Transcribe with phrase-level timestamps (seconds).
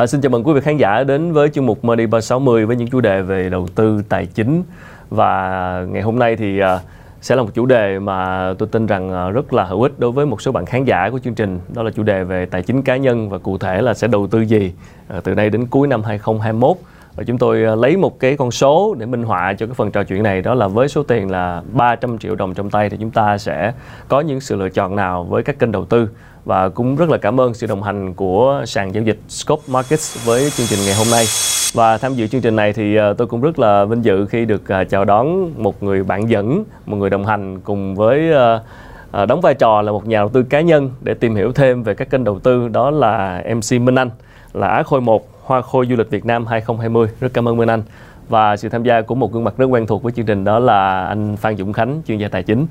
[0.00, 2.76] À, xin chào mừng quý vị khán giả đến với chương mục Money 360 với
[2.76, 4.62] những chủ đề về đầu tư tài chính.
[5.10, 6.78] Và ngày hôm nay thì à,
[7.20, 10.12] sẽ là một chủ đề mà tôi tin rằng à, rất là hữu ích đối
[10.12, 11.60] với một số bạn khán giả của chương trình.
[11.74, 14.26] Đó là chủ đề về tài chính cá nhân và cụ thể là sẽ đầu
[14.26, 14.72] tư gì
[15.08, 16.76] à, từ nay đến cuối năm 2021
[17.16, 19.90] và chúng tôi à, lấy một cái con số để minh họa cho cái phần
[19.90, 20.42] trò chuyện này.
[20.42, 23.72] Đó là với số tiền là 300 triệu đồng trong tay thì chúng ta sẽ
[24.08, 26.08] có những sự lựa chọn nào với các kênh đầu tư
[26.44, 30.26] và cũng rất là cảm ơn sự đồng hành của sàn giao dịch Scope Markets
[30.26, 31.24] với chương trình ngày hôm nay.
[31.74, 34.44] Và tham dự chương trình này thì ờ, tôi cũng rất là vinh dự khi
[34.44, 38.30] được ờ, chào đón một người bạn dẫn, một người đồng hành cùng với
[39.10, 41.82] ờ, đóng vai trò là một nhà đầu tư cá nhân để tìm hiểu thêm
[41.82, 44.10] về các kênh đầu tư đó là MC Minh Anh
[44.52, 47.08] là Á Khôi 1 Hoa Khôi Du lịch Việt Nam 2020.
[47.20, 47.82] Rất cảm ơn Minh Anh.
[48.28, 50.58] Và sự tham gia của một gương mặt rất quen thuộc với chương trình đó
[50.58, 52.66] là anh Phan Dũng Khánh, chuyên gia tài chính.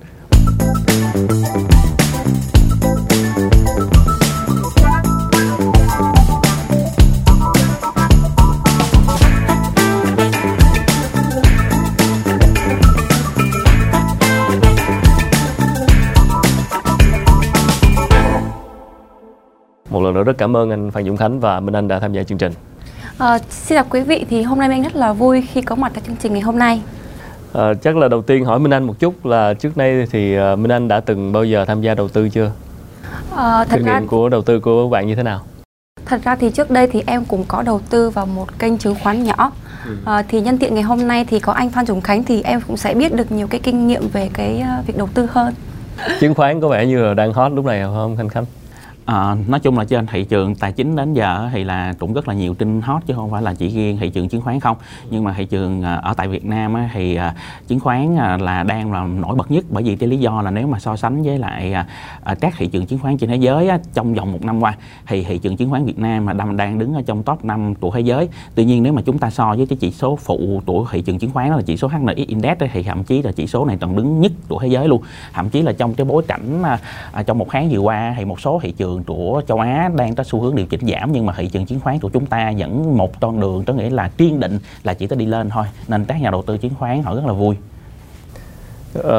[19.90, 22.14] Một lần nữa rất cảm ơn anh Phan Dũng Khánh và Minh Anh đã tham
[22.14, 22.54] gia chương trình.
[23.18, 25.76] À, xin chào quý vị, thì hôm nay Minh Anh rất là vui khi có
[25.76, 26.82] mặt tại chương trình ngày hôm nay.
[27.54, 30.56] À, chắc là đầu tiên hỏi Minh Anh một chút là trước nay thì ờ,
[30.56, 32.52] Minh Anh đã từng bao giờ tham gia đầu tư chưa?
[33.36, 34.02] À, thật Kinh nghiệm ra...
[34.08, 35.42] của đầu tư của bạn như thế nào?
[36.06, 38.96] Thật ra thì trước đây thì em cũng có đầu tư vào một kênh chứng
[39.04, 39.52] khoán nhỏ.
[39.86, 39.98] Ừ.
[40.06, 42.62] À, thì nhân tiện ngày hôm nay thì có anh Phan Dũng Khánh thì em
[42.68, 45.54] cũng sẽ biết được nhiều cái kinh nghiệm về cái việc đầu tư hơn.
[46.20, 48.46] chứng khoán có vẻ như là đang hot lúc này không Khánh Khánh?
[49.10, 52.28] À, nói chung là trên thị trường tài chính đến giờ thì là cũng rất
[52.28, 54.78] là nhiều tin hot chứ không phải là chỉ riêng thị trường chứng khoán không.
[55.10, 57.36] Nhưng mà thị trường à, ở tại Việt Nam á, thì à,
[57.68, 60.52] chứng khoán à, là đang là nổi bật nhất bởi vì cái lý do là
[60.52, 61.76] nếu mà so sánh với lại
[62.40, 64.76] các thị trường chứng khoán trên thế giới á, trong vòng một năm qua
[65.08, 67.76] thì thị trường chứng khoán Việt Nam mà đang đang đứng ở trong top 5
[67.76, 68.30] của thế giới.
[68.56, 71.20] Tuy nhiên nếu mà chúng ta so với cái chỉ số phụ của thị trường
[71.20, 73.78] chứng khoán đó là chỉ số HNX Index thì thậm chí là chỉ số này
[73.82, 75.02] còn đứng nhất của thế giới luôn.
[75.34, 76.64] Thậm chí là trong cái bối cảnh
[77.26, 80.16] trong một tháng vừa qua thì một số thị trường trường của châu Á đang
[80.16, 82.54] có xu hướng điều chỉnh giảm nhưng mà thị trường chứng khoán của chúng ta
[82.58, 85.66] vẫn một con đường có nghĩa là kiên định là chỉ có đi lên thôi.
[85.88, 87.56] Nên các nhà đầu tư chứng khoán họ rất là vui.
[89.04, 89.18] À,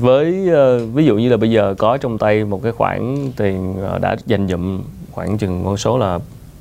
[0.00, 3.76] với ờ, ví dụ như là bây giờ có trong tay một cái khoản tiền
[3.82, 4.82] ờ, đã dành dụm
[5.12, 6.18] khoảng chừng con số là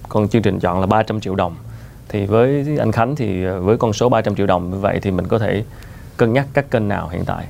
[0.09, 1.55] con chương trình chọn là 300 triệu đồng
[2.09, 5.27] thì với anh Khánh thì với con số 300 triệu đồng như vậy thì mình
[5.27, 5.63] có thể
[6.17, 7.45] cân nhắc các kênh nào hiện tại?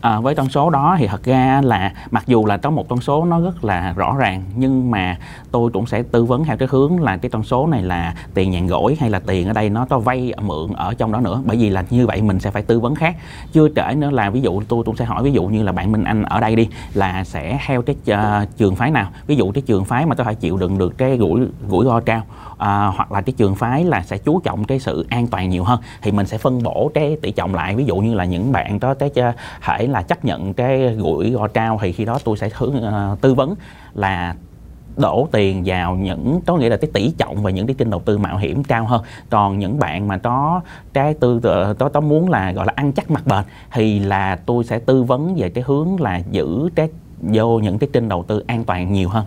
[0.00, 3.00] À, với con số đó thì thật ra là mặc dù là có một con
[3.00, 5.16] số nó rất là rõ ràng nhưng mà
[5.50, 8.50] tôi cũng sẽ tư vấn theo cái hướng là cái con số này là tiền
[8.50, 11.42] nhàn gỗi hay là tiền ở đây nó có vay mượn ở trong đó nữa.
[11.44, 13.16] Bởi vì là như vậy mình sẽ phải tư vấn khác.
[13.52, 15.92] Chưa kể nữa là ví dụ tôi cũng sẽ hỏi ví dụ như là bạn
[15.92, 19.10] Minh Anh ở đây đi là sẽ theo cái uh, trường phái nào?
[19.26, 21.40] Ví dụ cái trường phái mà tôi phải chịu đựng được cái rủi
[21.70, 22.22] rủi ro cao
[22.60, 25.64] à, hoặc là cái trường phái là sẽ chú trọng cái sự an toàn nhiều
[25.64, 27.76] hơn thì mình sẽ phân bổ cái tỷ trọng lại.
[27.76, 29.10] Ví dụ như là những bạn đó cái
[29.62, 33.20] thể là chấp nhận cái rủi ro cao thì khi đó tôi sẽ hướng uh,
[33.20, 33.54] tư vấn
[33.94, 34.34] là
[34.96, 38.00] đổ tiền vào những có nghĩa là cái tỷ trọng và những cái kênh đầu
[38.00, 39.02] tư mạo hiểm cao hơn.
[39.30, 40.60] Còn những bạn mà có
[40.92, 44.36] cái tư ờ, có có muốn là gọi là ăn chắc mặt bền thì là
[44.46, 46.88] tôi sẽ tư vấn về cái hướng là giữ cái
[47.20, 49.24] vô những cái kênh đầu tư an toàn nhiều hơn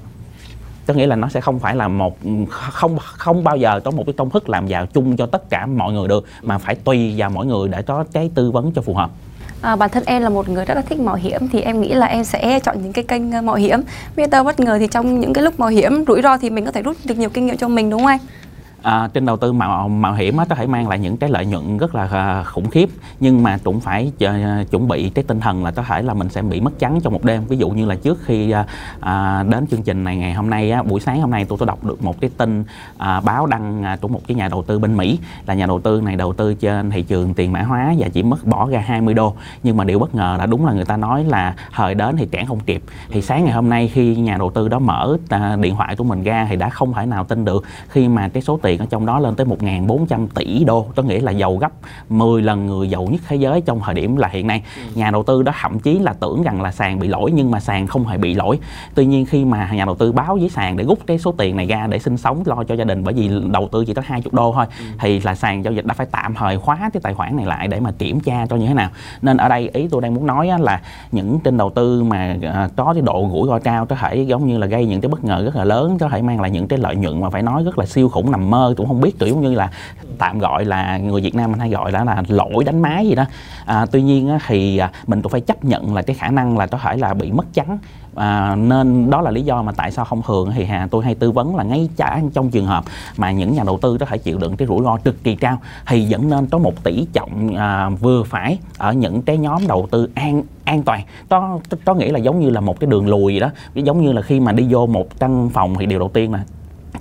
[0.88, 2.18] có nghĩa là nó sẽ không phải là một
[2.50, 5.66] không không bao giờ có một cái công thức làm giàu chung cho tất cả
[5.66, 8.82] mọi người được mà phải tùy vào mỗi người để có cái tư vấn cho
[8.82, 9.10] phù hợp
[9.62, 11.94] À, bản thân em là một người rất là thích mạo hiểm thì em nghĩ
[11.94, 13.82] là em sẽ chọn những cái kênh ờ, mạo hiểm.
[14.16, 16.66] biết đâu bất ngờ thì trong những cái lúc mạo hiểm rủi ro thì mình
[16.66, 18.20] có thể rút được nhiều kinh nghiệm cho mình đúng không anh?
[18.84, 21.46] À, trên đầu tư mạo mạo hiểm á, có thể mang lại những cái lợi
[21.46, 22.90] nhuận rất là à, khủng khiếp.
[23.20, 26.30] Nhưng mà cũng phải à, chuẩn bị cái tinh thần là có thể là mình
[26.30, 27.46] sẽ bị mất trắng trong một đêm.
[27.46, 28.66] Ví dụ như là trước khi à,
[29.00, 31.68] à đến chương trình này ngày hôm nay á, buổi sáng hôm nay tôi tôi
[31.68, 32.64] đọc được một cái tin
[32.98, 35.20] à, báo đăng à, của một cái nhà đầu tư bên Mỹ.
[35.46, 38.24] Là nhà đầu tư này đầu tư trên thị trường tiền mã hóa và chỉ
[38.24, 39.34] mất bỏ ra 20 đô.
[39.64, 42.26] Nhưng mà điều bất ngờ là đúng là người ta nói là thời đến thì
[42.26, 42.84] cản không kịp.
[43.10, 45.18] Thì sáng ngày hôm nay khi nhà đầu tư đó mở
[45.60, 47.64] điện thoại của mình ra thì đã không thể nào tin được.
[47.90, 50.86] Khi mà cái số tiền tiền ở trong đó lên tới 1.400 tỷ đô.
[50.96, 51.72] Có nghĩa là giàu gấp
[52.10, 54.64] 10 lần người giàu nhất thế giới trong thời điểm là hiện nay.
[54.76, 54.82] Ừ.
[54.96, 57.60] nhà đầu tư đó thậm chí là tưởng rằng là sàn bị lỗi nhưng mà
[57.60, 58.60] sàn không hề bị lỗi.
[58.96, 61.56] Tuy nhiên khi mà nhà đầu tư báo với sàn để rút cái số tiền
[61.56, 64.02] này ra để sinh sống lo cho gia đình bởi vì đầu tư chỉ có
[64.06, 64.86] 20 đô thôi ừ.
[65.00, 67.68] thì là sàn giao dịch đã phải tạm thời khóa cái tài khoản này lại
[67.68, 68.90] để mà kiểm tra cho như thế nào.
[69.22, 70.82] Nên ở đây ý tôi đang muốn nói là
[71.12, 74.48] những trên đầu tư mà à, có cái độ rủi ro cao có thể giống
[74.48, 76.68] như là gây những cái bất ngờ rất là lớn có thể mang lại những
[76.68, 79.02] cái lợi nhuận mà phải nói rất là siêu khủng nằm mơ mơ cũng không
[79.02, 79.70] biết kiểu như là
[80.18, 83.16] tạm gọi là người Việt Nam mình hay gọi là là lỗi đánh máy gì
[83.16, 83.26] đó.
[83.66, 86.58] À, tuy nhiên á, thì à, mình cũng phải chấp nhận là cái khả năng
[86.58, 87.78] là có thể là bị mất trắng.
[88.16, 91.16] À, nên đó là lý do mà tại sao không thường thì hà tôi hay
[91.16, 92.84] tư vấn là ngay cả trong trường hợp
[93.18, 95.58] mà những nhà đầu tư có thể chịu đựng cái rủi ro cực kỳ cao
[95.88, 99.88] thì vẫn nên có một tỷ trọng à, vừa phải ở những cái nhóm đầu
[99.92, 101.02] tư an an toàn.
[101.30, 103.50] Đó có nghĩa là giống như là một cái đường lùi gì đó.
[103.74, 106.44] Giống như là khi mà đi vô một căn phòng thì điều đầu tiên là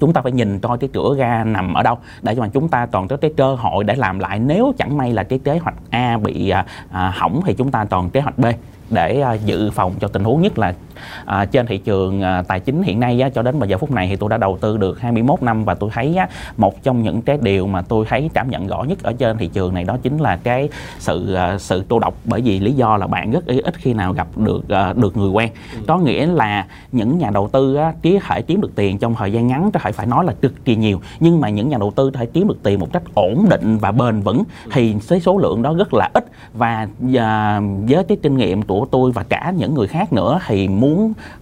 [0.02, 2.68] chúng ta phải nhìn coi cái cửa ga nằm ở đâu để cho mà chúng
[2.68, 4.38] ta còn có cái cơ hội để làm lại.
[4.38, 7.84] Nếu chẳng may là cái kế hoạch A bị à, à hỏng thì chúng ta
[7.84, 8.46] còn kế hoạch B
[8.90, 10.74] để à, dự phòng cho tình huống nhất là
[11.24, 14.08] à, trên thị trường à, tài chính hiện nay á, cho đến giờ phút này
[14.08, 17.22] thì tôi đã đầu tư được 21 năm và tôi thấy á, một trong những
[17.22, 19.96] cái điều mà tôi thấy cảm nhận rõ nhất ở trên thị trường này đó
[20.02, 20.68] chính là cái
[20.98, 24.12] sự à, sự tô độc bởi vì lý do là bạn rất ít khi nào
[24.12, 25.50] gặp được à, được người quen.
[25.86, 29.32] Có nghĩa là những nhà đầu tư á, có thể kiếm được tiền trong thời
[29.32, 31.92] gian ngắn có thể phải nói là cực kỳ nhiều nhưng mà những nhà đầu
[31.96, 35.20] tư có thể kiếm được tiền một cách ổn định và bền vững thì cái
[35.20, 36.24] số lượng đó rất là ít.
[36.54, 40.68] Và à, với cái kinh nghiệm của tôi và cả những người khác nữa thì
[40.68, 40.91] muốn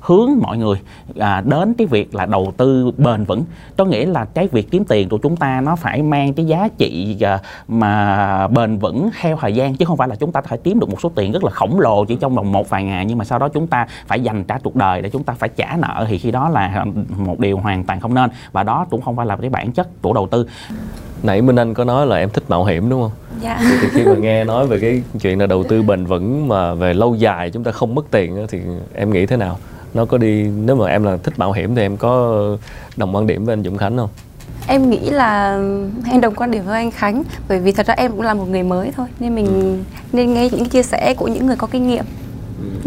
[0.01, 0.77] hướng mọi người
[1.19, 3.45] à, đến cái việc là đầu tư bền vững.
[3.77, 6.69] Có nghĩa là cái việc kiếm tiền của chúng ta nó phải mang cái giá
[6.79, 7.39] trị à,
[7.69, 10.81] mà bền vững theo thời gian chứ không phải là chúng ta có thể kiếm
[10.81, 13.19] được một số tiền rất là khổng lồ chỉ trong vòng một vài ngày nhưng
[13.19, 15.77] mà sau đó chúng ta phải dành cả cuộc đời để chúng ta phải trả
[15.77, 16.07] nợ.
[16.09, 16.85] Thì khi đó là
[17.17, 20.03] một điều hoàn toàn không nên và đó cũng không phải là cái bản chất
[20.03, 20.47] của đầu tư
[21.23, 23.13] nãy Minh Anh có nói là em thích mạo hiểm đúng không?
[23.41, 26.75] dạ Thì khi mà nghe nói về cái chuyện là đầu tư bền vững mà
[26.75, 28.59] về lâu dài chúng ta không mất tiền thì
[28.95, 29.59] em nghĩ thế nào?
[29.95, 32.43] Nó có đi nếu mà em là thích mạo hiểm thì em có
[32.97, 34.09] đồng quan điểm với anh Dũng Khánh không?
[34.67, 35.53] em nghĩ là
[36.11, 38.49] em đồng quan điểm với anh Khánh bởi vì thật ra em cũng là một
[38.49, 41.89] người mới thôi nên mình nên nghe những chia sẻ của những người có kinh
[41.89, 42.05] nghiệm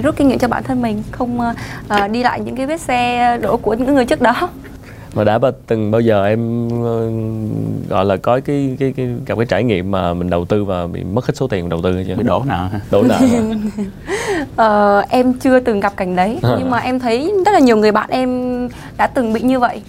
[0.04, 1.40] rút kinh nghiệm cho bản thân mình không
[1.88, 4.50] ờ, đi lại những cái vết xe đổ của những người trước đó
[5.16, 7.10] Mà đã bao, từng bao giờ em ờ,
[7.90, 10.88] gọi là có cái cái cái gặp cái trải nghiệm mà mình đầu tư và
[10.88, 12.16] bị mất hết số tiền mình đầu tư hay chưa?
[12.16, 13.20] bị đổ nợ ha Đổ nợ.
[14.56, 16.56] Ờ, em chưa từng gặp cảnh đấy À.
[16.60, 18.30] nhưng mà em thấy rất là nhiều người bạn em
[18.98, 19.82] đã từng bị như vậy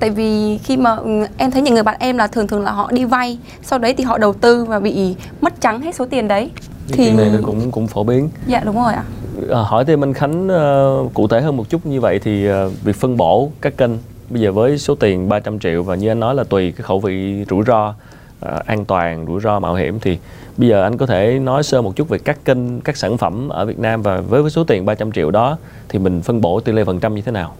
[0.00, 2.70] tại vì khi mà ừ, em thấy những người bạn em là thường thường là
[2.72, 6.06] họ đi vay sau đấy thì họ đầu tư và bị mất trắng hết số
[6.10, 6.50] tiền đấy
[6.88, 8.28] Cái chuyện này nó cũng cũng phổ biến.
[8.46, 9.04] dạ đúng rồi ạ
[9.50, 12.70] À, hỏi thêm anh Khánh ờ, cụ thể hơn một chút như vậy thì ờ,
[12.84, 13.90] việc phân bổ các kênh
[14.30, 17.00] bây giờ với số tiền 300 triệu và như anh nói là tùy cái khẩu
[17.00, 20.18] vị rủi ro uh, an toàn rủi ro mạo hiểm thì
[20.56, 23.48] bây giờ anh có thể nói sơ một chút về các kênh các sản phẩm
[23.48, 26.60] ở Việt Nam và với, với số tiền 300 triệu đó thì mình phân bổ
[26.60, 27.54] tỷ lệ phần trăm như thế nào?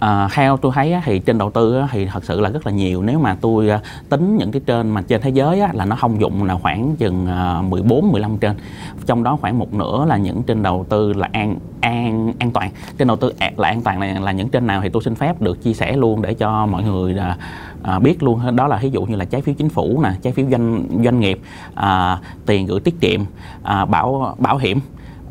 [0.00, 2.66] À, theo tôi thấy á, thì trên đầu tư á, thì thật sự là rất
[2.66, 3.02] là nhiều.
[3.02, 5.96] Nếu mà tôi à, tính những cái trên mà trên thế giới á, là nó
[5.96, 8.56] không dụng là khoảng chừng à, 14 15 trên.
[9.06, 12.70] Trong đó khoảng một nửa là những trên đầu tư là an an an toàn.
[12.98, 15.42] Trên đầu tư là an toàn này là những trên nào thì tôi xin phép
[15.42, 17.36] được chia sẻ luôn để cho mọi người à,
[17.82, 20.32] à, biết luôn đó là ví dụ như là trái phiếu chính phủ nè trái
[20.32, 21.40] phiếu doanh doanh nghiệp
[21.74, 23.20] à, tiền gửi tiết kiệm
[23.62, 24.80] à, bảo bảo hiểm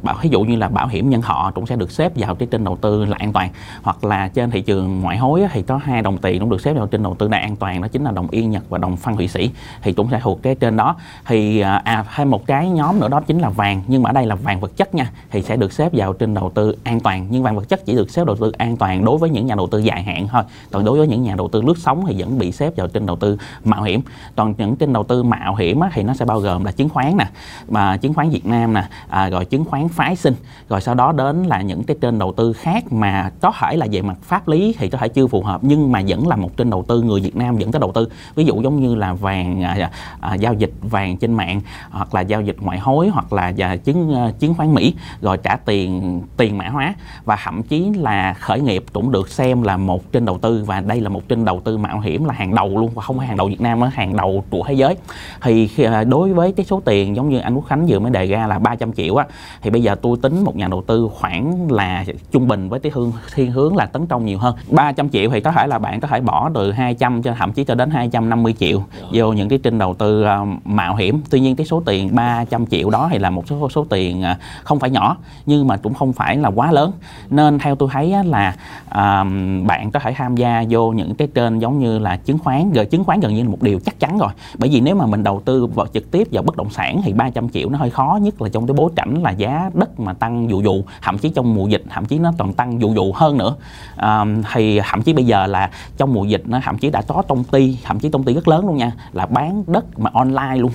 [0.04, 2.48] bảo ví dụ như là bảo hiểm nhân thọ cũng sẽ được xếp vào cái
[2.52, 3.50] trên đầu tư là an toàn.
[3.82, 6.74] Hoặc là trên thị trường ngoại hối thì có hai đồng tiền cũng được xếp
[6.74, 8.98] vào trên đầu tư là an toàn đó chính là đồng yên nhật và đồng
[8.98, 9.52] phân thụy sĩ
[9.82, 10.96] thì cũng sẽ thuộc cái trên đó.
[11.26, 14.14] Thì à à, thêm một cái nhóm nữa đó chính là vàng nhưng mà ở
[14.14, 17.00] đây là vàng vật chất nha thì sẽ được xếp vào trên đầu tư an
[17.00, 17.28] toàn.
[17.30, 19.56] Nhưng vàng vật chất chỉ được xếp đầu tư an toàn đối với những nhà
[19.56, 22.22] đầu tư dài hạn thôi còn đối với những nhà đầu tư lướt sóng thì
[22.22, 24.02] vẫn bị xếp vào trên đầu tư mạo hiểm.
[24.36, 26.90] Còn những trên đầu tư mạo hiểm á, thì nó sẽ bao gồm là chứng
[26.90, 27.26] khoán nè
[27.70, 30.34] mà chứng khoán Việt Nam nè à, rồi chứng khoán phái sinh.
[30.70, 33.88] Rồi sau đó đến là những cái trên đầu tư khác mà có thể là
[33.92, 36.58] về mặt pháp lý thì có thể chưa phù hợp nhưng mà vẫn là một
[36.58, 38.08] trên đầu tư người Việt Nam vẫn có đầu tư.
[38.36, 42.16] Ví dụ giống như là vàng à, à, à giao dịch vàng trên mạng hoặc
[42.16, 45.56] là giao dịch ngoại hối hoặc là và chứng à, chứng khoán Mỹ rồi trả
[45.56, 46.94] tiền tiền mã hóa.
[47.26, 50.80] Và thậm chí là khởi nghiệp cũng được xem là một trên đầu tư và
[50.80, 53.28] đây là một trên đầu tư mạo hiểm là hàng đầu luôn và không phải
[53.28, 54.96] hàng đầu Việt Nam mà hàng đầu của thế giới.
[55.42, 58.26] Thì à, đối với cái số tiền giống như anh Quốc Khánh vừa mới đề
[58.26, 59.26] ra là 300 triệu á
[59.62, 62.92] thì bây giờ tôi tính một nhà đầu tư khoảng là trung bình với cái
[62.96, 64.56] hướng thiên hướng là tấn công nhiều hơn.
[64.72, 67.64] 300 triệu thì có thể là bạn có thể bỏ từ 200 cho thậm chí
[67.64, 68.84] cho đến 250 triệu
[69.14, 71.22] vô những cái kênh đầu tư ờ, mạo hiểm.
[71.30, 74.36] Tuy nhiên cái số tiền 300 triệu đó thì là một số số tiền ờ,
[74.64, 76.92] không phải nhỏ nhưng mà cũng không phải là quá lớn.
[77.30, 78.56] Nên theo tôi thấy là
[78.92, 82.72] um, bạn có thể tham gia vô những cái trên giống như là chứng khoán
[82.72, 84.30] rồi chứng khoán gần như là một điều chắc chắn rồi.
[84.58, 87.14] Bởi vì nếu mà mình đầu tư vào trực tiếp vào bất động sản thì
[87.14, 90.14] 300 triệu nó hơi khó nhất là trong cái bối cảnh là giá đất mà
[90.14, 93.12] tăng dụ dụ thậm chí trong mùa dịch thậm chí nó còn tăng dụ dụ
[93.16, 93.56] hơn nữa
[93.96, 97.22] à, thì thậm chí bây giờ là trong mùa dịch nó thậm chí đã có
[97.28, 100.56] công ty thậm chí công ty rất lớn luôn nha là bán đất mà online
[100.56, 100.72] luôn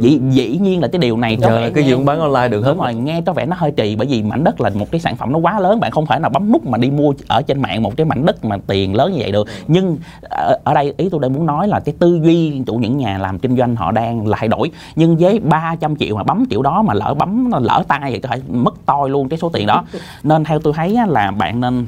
[0.00, 2.62] dĩ, dĩ nhiên là cái điều này có vẻ cái gì cũng bán online được
[2.62, 2.74] hết.
[2.78, 5.16] Rồi nghe có vẻ nó hơi trì bởi vì mảnh đất là một cái sản
[5.16, 7.62] phẩm nó quá lớn bạn không phải là bấm nút mà đi mua ở trên
[7.62, 9.48] mạng một cái mảnh đất mà tiền lớn như vậy được.
[9.66, 12.96] Nhưng ở, ở đây ý tôi đang muốn nói là cái tư duy của những
[12.96, 14.70] nhà làm kinh doanh họ đang lại đổi.
[14.96, 18.28] Nhưng với 300 triệu mà bấm triệu đó mà lỡ bấm lỡ tay thì có
[18.28, 19.84] thể mất toi luôn cái số tiền đó.
[20.22, 21.86] Nên theo tôi thấy là bạn nên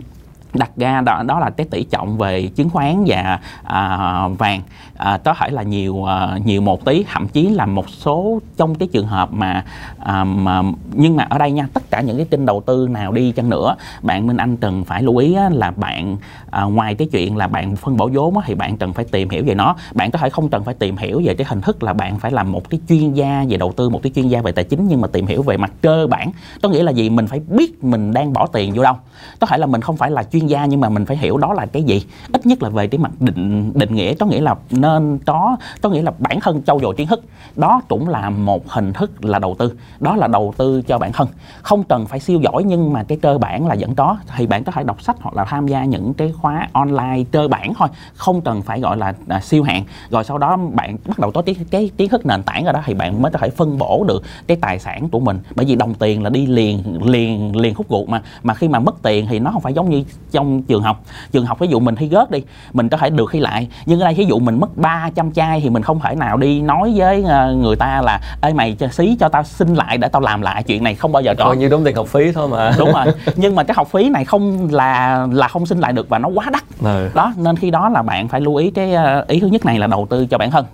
[0.54, 4.62] đặt ra đó đó là cái tỷ trọng về chứng khoán và à, vàng
[4.98, 8.74] à, có thể là nhiều à, nhiều một tí thậm chí là một số trong
[8.74, 9.64] cái trường hợp mà,
[9.98, 10.62] à, mà
[10.92, 13.50] nhưng mà ở đây nha tất cả những cái kênh đầu tư nào đi chăng
[13.50, 16.16] nữa bạn Minh Anh cần phải lưu ý á, là bạn
[16.50, 19.30] à, ngoài cái chuyện là bạn phân bổ vốn á, thì bạn cần phải tìm
[19.30, 19.76] hiểu về nó.
[19.94, 22.30] Bạn có thể không cần phải tìm hiểu về cái hình thức là bạn phải
[22.30, 24.88] làm một cái chuyên gia về đầu tư một cái chuyên gia về tài chính
[24.88, 26.32] nhưng mà tìm hiểu về mặt cơ bản.
[26.62, 27.10] Có nghĩa là gì?
[27.10, 28.94] Mình phải biết mình đang bỏ tiền vô đâu.
[29.40, 31.52] Có thể là mình không phải là chuyên gia nhưng mà mình phải hiểu đó
[31.52, 32.04] là cái gì.
[32.32, 34.54] Ít nhất là về cái mặt định định nghĩa có nghĩa là
[34.88, 37.24] nên có có nghĩa là bản thân trau dồi kiến thức
[37.58, 39.72] đó cũng là một hình thức là đầu tư.
[40.00, 41.28] Đó là đầu tư cho bản thân.
[41.62, 44.16] Không cần phải siêu giỏi nhưng mà cái cơ bản là vẫn có.
[44.36, 47.48] Thì bạn có thể đọc sách hoặc là tham gia những cái khóa online cơ
[47.48, 47.88] bản thôi.
[48.14, 51.42] Không cần phải gọi là, à, siêu hạng rồi sau đó bạn bắt đầu có
[51.42, 54.04] cái cái kiến thức nền tảng rồi đó thì bạn mới có thể phân bổ
[54.08, 55.38] được cái tài sản của mình.
[55.54, 58.22] Bởi vì đồng tiền là đi liền liền liền khúc ruột mà.
[58.42, 61.02] Mà khi mà mất tiền thì nó không phải giống như trong trường học.
[61.32, 62.42] Trường học ví dụ mình thi rớt đi
[62.72, 63.68] mình có thể được thi lại.
[63.86, 66.60] Nhưng ở đây ví dụ mình mất 300 chai thì mình không thể nào đi
[66.60, 70.08] nói với ờ, người ta là ê mày cho xí cho tao xin lại để
[70.08, 70.62] tao làm lại.
[70.62, 71.52] Chuyện này không bao giờ có.
[71.52, 72.72] Như đóng tiền học phí thôi mà.
[72.78, 73.06] Đúng rồi.
[73.36, 76.28] Nhưng mà cái học phí này không là là không xin lại được và nó
[76.28, 76.62] quá đắt.
[76.82, 77.10] Ừ.
[77.14, 79.78] đó nên khi đó là bạn phải lưu ý cái ờ, ý thứ nhất này
[79.78, 80.64] là đầu tư cho bản thân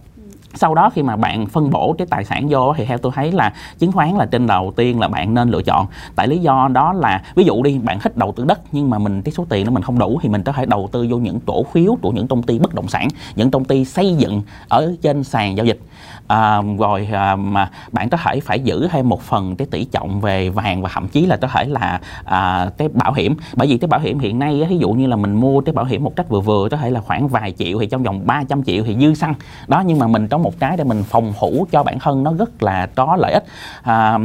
[0.54, 3.32] sau đó khi mà bạn phân bổ cái tài sản vô thì theo tôi thấy
[3.32, 5.86] là chứng khoán là trên đầu tiên là bạn nên lựa chọn.
[6.16, 8.98] Tại lý do đó là, ví dụ đi, bạn thích đầu tư đất nhưng mà
[8.98, 11.16] mình, cái số tiền đó mình không đủ thì mình có thể đầu tư vô
[11.16, 14.42] những cổ phiếu của những công ty bất động sản, những công ty xây dựng
[14.68, 15.80] ở trên sàn giao dịch
[16.26, 20.20] à, rồi à, mà bạn có thể phải giữ thêm một phần cái tỷ trọng
[20.20, 23.36] về vàng và thậm chí là có thể là à, cái bảo hiểm.
[23.54, 25.84] Bởi vì cái bảo hiểm hiện nay ví dụ như là mình mua cái bảo
[25.84, 28.64] hiểm một cách vừa vừa có thể là khoảng vài triệu thì trong vòng 300
[28.64, 29.34] triệu thì dư xăng.
[29.66, 32.32] Đó nhưng mà mình có một cái để mình phòng thủ cho bản thân nó
[32.32, 33.44] rất là có lợi ích.
[33.82, 34.18] À,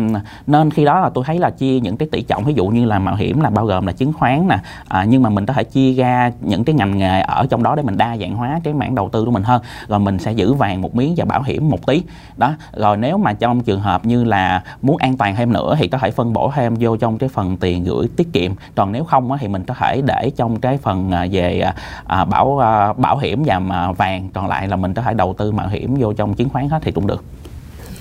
[0.47, 2.85] nên khi đó là tôi thấy là chia những cái tỷ trọng ví dụ như
[2.85, 4.57] là bảo hiểm là bao gồm là chứng khoán nè
[4.87, 7.75] à, nhưng mà mình có thể chia ra những cái ngành nghề ở trong đó
[7.75, 9.61] để mình đa dạng hóa cái mảng đầu tư của mình hơn.
[9.87, 12.03] Rồi mình sẽ giữ vàng một miếng và bảo hiểm một tí.
[12.37, 15.87] Đó rồi nếu mà trong trường hợp như là muốn an toàn thêm nữa thì
[15.87, 18.51] có thể phân bổ thêm vô trong cái phần tiền gửi tiết kiệm.
[18.75, 21.71] Còn nếu không thì mình có thể để trong cái phần à, về
[22.05, 24.29] à, bảo à, bảo hiểm và vàng.
[24.33, 26.79] Còn lại là mình có thể đầu tư mạo hiểm vô trong chứng khoán hết
[26.81, 27.23] thì cũng được.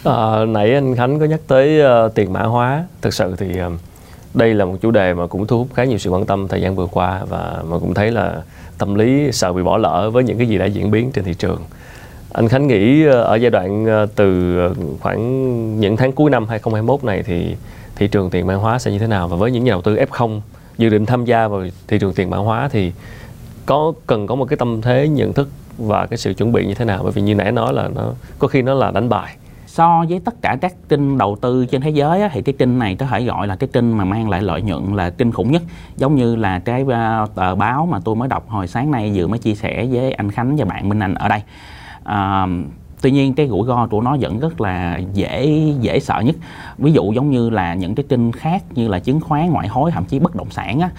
[0.04, 2.84] À, nãy anh Khánh có nhắc tới uh, tiền mã hóa.
[3.02, 3.72] Thực sự thì uh,
[4.34, 6.60] đây là một chủ đề mà cũng thu hút khá nhiều sự quan tâm thời
[6.60, 8.34] gian vừa qua và mà cũng thấy là
[8.78, 11.34] tâm lý sợ bị bỏ lỡ với những cái gì đã diễn biến trên thị
[11.34, 11.60] trường
[12.32, 16.46] anh Khánh nghĩ ờ, ở giai đoạn ờ, từ ờ, khoảng những tháng cuối năm
[16.48, 17.56] 2021 này thì
[17.96, 19.28] thị trường tiền mã hóa sẽ như thế nào?
[19.28, 20.40] Và với những nhà đầu tư F0
[20.78, 22.92] dự định tham gia vào thị trường tiền mã hóa thì
[23.66, 26.74] có cần có một cái tâm thế nhận thức và cái sự chuẩn bị như
[26.74, 27.00] thế nào?
[27.02, 29.36] Bởi vì như nãy nói là nó có khi nó là đánh bài.
[29.66, 32.78] So với tất cả các kênh đầu tư trên thế giới á, thì cái kênh
[32.78, 35.52] này có thể gọi là cái kênh mà mang lại lợi nhuận là kinh khủng
[35.52, 35.62] nhất.
[35.96, 36.84] Giống như là cái
[37.34, 40.30] tờ báo mà tôi mới đọc hồi sáng nay vừa mới chia sẻ với anh
[40.30, 41.42] Khánh và bạn Minh Anh ở đây
[42.08, 42.46] à,
[43.02, 46.36] tuy nhiên cái rủi ro của nó vẫn rất là dễ dễ sợ nhất.
[46.78, 49.90] Ví dụ giống như là những cái kênh khác như là chứng khoán ngoại hối
[49.90, 50.90] thậm chí bất động sản á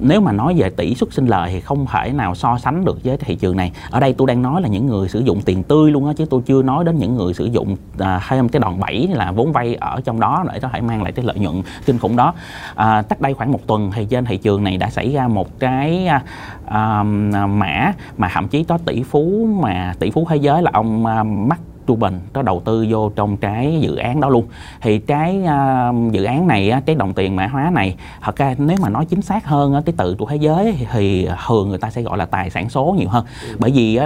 [0.00, 3.04] nếu mà nói về tỷ suất sinh lời thì không thể nào so sánh được
[3.04, 3.72] với thị trường này.
[3.90, 6.26] Ở đây tôi đang nói là những người sử dụng tiền tươi luôn á chứ
[6.30, 9.52] tôi chưa nói đến những người sử dụng à, thêm cái đòn bẩy là vốn
[9.52, 12.34] vay ở trong đó để có thể mang lại cái lợi nhuận kinh khủng đó.
[12.74, 15.58] À, cách đây khoảng một tuần thì trên thị trường này đã xảy ra một
[15.58, 16.22] cái à,
[16.66, 21.06] uh, mã mà thậm chí có tỷ phú mà tỷ phú thế giới là ông
[21.06, 24.46] à, uh, mắc trung bình có đầu tư vô trong cái dự án đó luôn
[24.80, 28.76] thì cái uh, dự án này cái đồng tiền mã hóa này thật ra nếu
[28.82, 32.02] mà nói chính xác hơn cái từ của thế giới thì thường người ta sẽ
[32.02, 33.56] gọi là tài sản số nhiều hơn ừ.
[33.58, 33.98] bởi vì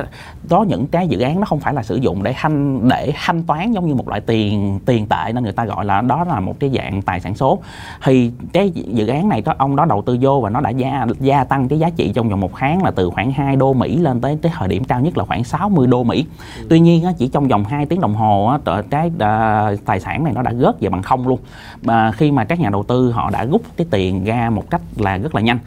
[0.48, 3.42] có những cái dự án nó không phải là sử dụng để thanh để thanh
[3.42, 6.40] toán giống như một loại tiền tiền tệ nên người ta gọi là đó là
[6.40, 7.58] một cái dạng tài sản số
[8.04, 11.06] thì cái dự án này có ông đó đầu tư vô và nó đã gia
[11.20, 13.96] gia tăng cái giá trị trong vòng một tháng là từ khoảng 2 đô Mỹ
[13.96, 16.26] lên tới cái thời điểm cao nhất là khoảng 60 đô Mỹ.
[16.58, 16.66] Ừ.
[16.70, 18.58] Tuy nhiên chỉ trong vòng 2 tiếng đồng hồ á,
[18.90, 21.40] cái à, tài sản này nó đã rớt về bằng không luôn.
[21.82, 24.80] Mà khi mà các nhà đầu tư họ đã rút cái tiền ra một cách
[24.96, 25.58] là rất là nhanh.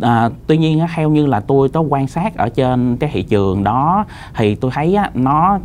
[0.00, 3.22] À, tuy nhiên á, theo như là tôi có quan sát ở trên cái thị
[3.22, 5.58] trường đó thì tôi thấy á, nó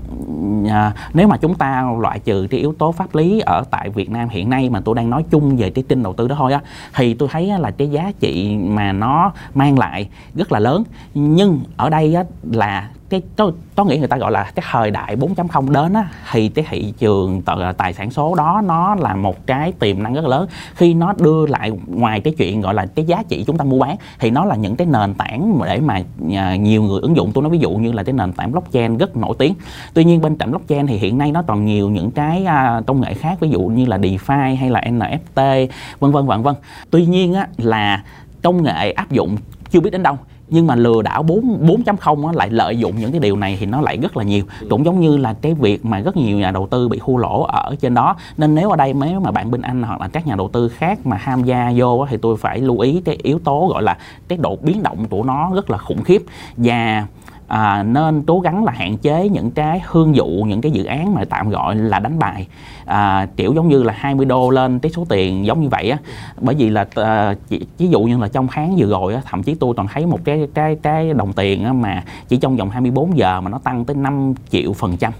[0.69, 4.09] à, nếu mà chúng ta loại trừ cái yếu tố pháp lý ở tại Việt
[4.09, 6.53] Nam hiện nay mà tôi đang nói chung về cái kênh đầu tư đó thôi
[6.53, 6.59] á
[6.95, 10.83] thì tôi thấy á, là cái giá trị mà nó mang lại rất là lớn.
[11.13, 14.91] Nhưng ở đây á, là cái tôi, tôi nghĩ người ta gọi là cái thời
[14.91, 17.41] đại 4.0 đến á thì cái thị trường
[17.77, 20.47] tài sản số đó nó là một cái tiềm năng rất lớn.
[20.75, 23.79] Khi nó đưa lại ngoài cái chuyện gọi là cái giá trị chúng ta mua
[23.79, 26.01] bán thì nó là những cái nền tảng để mà
[26.35, 27.31] à, nhiều người ứng dụng.
[27.33, 29.53] Tôi nói ví dụ như là cái nền tảng blockchain rất nổi tiếng.
[29.93, 33.01] Tuy nhiên bên cạnh blockchain thì hiện nay nó còn nhiều những cái à, công
[33.01, 35.67] nghệ khác ví dụ như là DeFi hay là NFT
[36.00, 36.55] vân vân vân vân.
[36.89, 38.03] Tuy nhiên á là
[38.43, 39.38] công nghệ áp dụng
[39.71, 40.17] chưa biết đến đâu
[40.55, 43.81] nhưng mà lừa đảo 4 4.0 lại lợi dụng những cái điều này thì nó
[43.81, 44.43] lại rất là nhiều.
[44.69, 47.43] Cũng giống như là cái việc mà rất nhiều nhà đầu tư bị thua lỗ
[47.43, 48.15] ở trên đó.
[48.38, 50.69] Nên nếu ở đây nếu mà bạn bên anh hoặc là các nhà đầu tư
[50.69, 53.97] khác mà tham gia vô thì tôi phải lưu ý cái yếu tố gọi là
[54.27, 56.24] cái độ biến động của nó rất là khủng khiếp.
[56.57, 57.05] Và
[57.47, 61.15] à, nên cố gắng là hạn chế những cái hương dụ những cái dự án
[61.15, 62.47] mà tạm gọi là đánh bài.
[62.85, 65.97] À, kiểu giống như là 20 đô lên cái số tiền giống như vậy á.
[66.41, 69.43] Bởi vì là à, chỉ, ví dụ như là trong tháng vừa rồi á, thậm
[69.43, 72.69] chí tôi còn thấy một cái cái cái đồng tiền á, mà chỉ trong vòng
[72.69, 75.13] 24 giờ mà nó tăng tới 5 triệu phần trăm.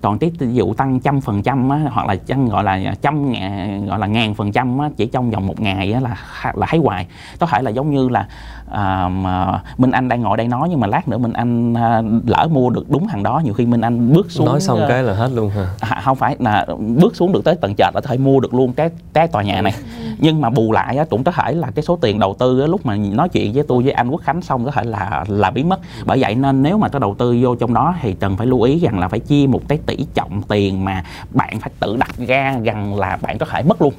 [0.00, 3.32] Còn cái ví dụ tăng trăm phần trăm á hoặc là chăng gọi là trăm
[3.32, 6.16] ngàn gọi là ngàn phần trăm á, chỉ trong vòng một ngày á, là
[6.54, 7.06] là thấy hoài.
[7.38, 8.28] Có thể là giống như là
[8.70, 12.02] à, mà Minh Anh đang ngồi đây nói nhưng mà lát nữa Minh Anh à,
[12.26, 14.88] lỡ mua được đúng hàng đó nhiều khi Minh Anh bước xuống nói xong uh,
[14.88, 15.66] cái là hết luôn hả?
[15.80, 18.54] À, không phải là bước xuống được tới tầng trệt là có thể mua được
[18.54, 19.74] luôn cái cái tòa nhà này.
[20.18, 22.66] Nhưng mà bù lại á, cũng có thể là cái số tiền đầu tư á,
[22.66, 25.50] lúc mà nói chuyện với tôi với anh Quốc Khánh xong có thể là là
[25.50, 25.80] biến mất.
[26.04, 28.62] Bởi vậy nên nếu mà có đầu tư vô trong đó thì cần phải lưu
[28.62, 32.16] ý rằng là phải chia một cái tỷ trọng tiền mà bạn phải tự đặt
[32.26, 33.94] ra rằng là bạn có thể mất luôn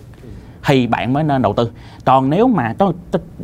[0.66, 1.72] thì bạn mới nên đầu tư.
[2.06, 2.94] Còn nếu mà có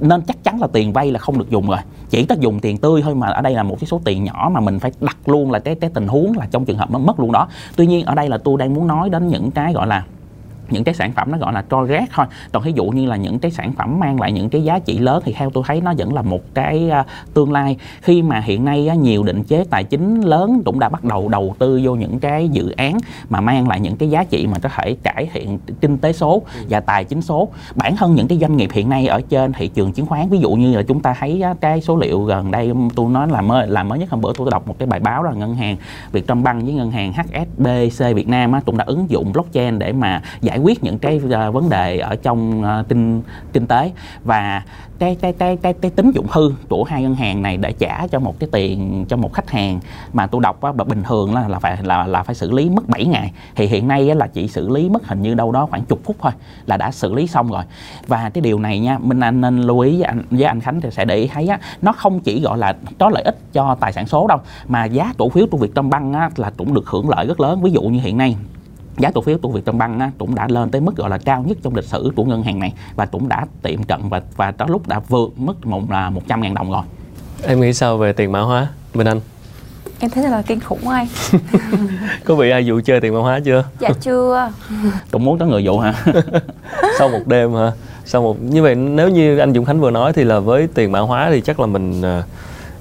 [0.02, 1.80] nên chắc chắn là tiền vay là không được dùng rồi.
[2.10, 4.50] Chỉ có dùng tiền tươi thôi mà ở đây là một cái số tiền nhỏ
[4.54, 7.00] mà mình phải đặt luôn là cái cái tình huống là trong trường hợp nó
[7.00, 7.48] mất luôn đó.
[7.76, 10.04] Tuy nhiên ở đây là tôi đang muốn nói đến những cái gọi là
[10.70, 12.26] những cái sản phẩm nó gọi là cho rác thôi.
[12.52, 14.98] Còn ví dụ như là những cái sản phẩm mang lại những cái giá trị
[14.98, 17.78] lớn thì theo tôi thấy nó vẫn là một cái à, tương lai.
[18.02, 21.56] Khi mà hiện nay nhiều định chế tài chính lớn cũng đã bắt đầu đầu
[21.60, 22.98] tư vô những cái dự án
[23.30, 26.42] mà mang lại những cái giá trị mà có thể cải thiện kinh tế số
[26.70, 27.50] và tài chính số.
[27.76, 30.38] Bản thân những cái doanh nghiệp hiện nay ở trên thị trường chứng khoán, ví
[30.38, 33.68] dụ như là chúng ta thấy cái số liệu gần đây tôi nói là mới
[33.68, 35.78] là mới nhất hôm bữa tôi đọc một cái bài báo là ngân hàng
[36.12, 40.55] Vietcombank với ngân hàng HSBC Việt Nam cũng đã ứng dụng blockchain để mà giải
[40.56, 43.22] giải quyết những cái uh, vấn đề ở trong uh, kinh
[43.54, 43.92] kinh tế.
[44.24, 44.64] Và
[45.00, 48.08] cái cái cái cái cái tính dụng hư của hai ngân hàng này để trả
[48.08, 49.80] cho một cái tiền cho một khách hàng
[50.14, 52.90] mà tôi đọc á bình thường là là phải là là phải xử lý mất
[52.90, 53.32] 7 ngày.
[53.56, 56.00] Thì hiện nay á, là chỉ xử lý mất hình như đâu đó khoảng chục
[56.04, 56.32] phút thôi
[56.66, 57.64] là đã xử lý xong rồi.
[58.08, 60.82] Và cái điều này nha minh anh nên lưu ý với anh với anh khánh
[60.82, 63.76] thì sẽ để ý thấy á nó không chỉ gọi là có lợi ích cho
[63.80, 67.10] tài sản số đâu mà giá cổ phiếu của Vietcombank á, là cũng được hưởng
[67.10, 67.62] lợi rất lớn.
[67.62, 68.36] Ví dụ như hiện nay
[68.98, 71.58] giá cổ phiếu của Vietcombank á, cũng đã lên tới mức gọi là cao nhất
[71.64, 74.66] trong lịch sử của ngân hàng này và cũng đã tiệm cận và và có
[74.70, 76.84] lúc đã vượt mức một là một trăm ngàn đồng rồi.
[77.44, 79.20] Em nghĩ sao về tiền mã hóa, Minh Anh?
[80.00, 81.08] Em thấy là kinh khủng anh
[82.26, 83.64] Có bị ai dụ chơi tiền mã hóa chưa?
[83.80, 84.52] Dạ chưa
[85.12, 85.94] Cũng muốn có người dụ hả?
[87.00, 87.72] Sau một đêm hả?
[88.06, 90.92] Sau một như vậy nếu như anh Dũng Khánh vừa nói thì là với tiền
[90.92, 92.24] mã hóa thì chắc là mình à,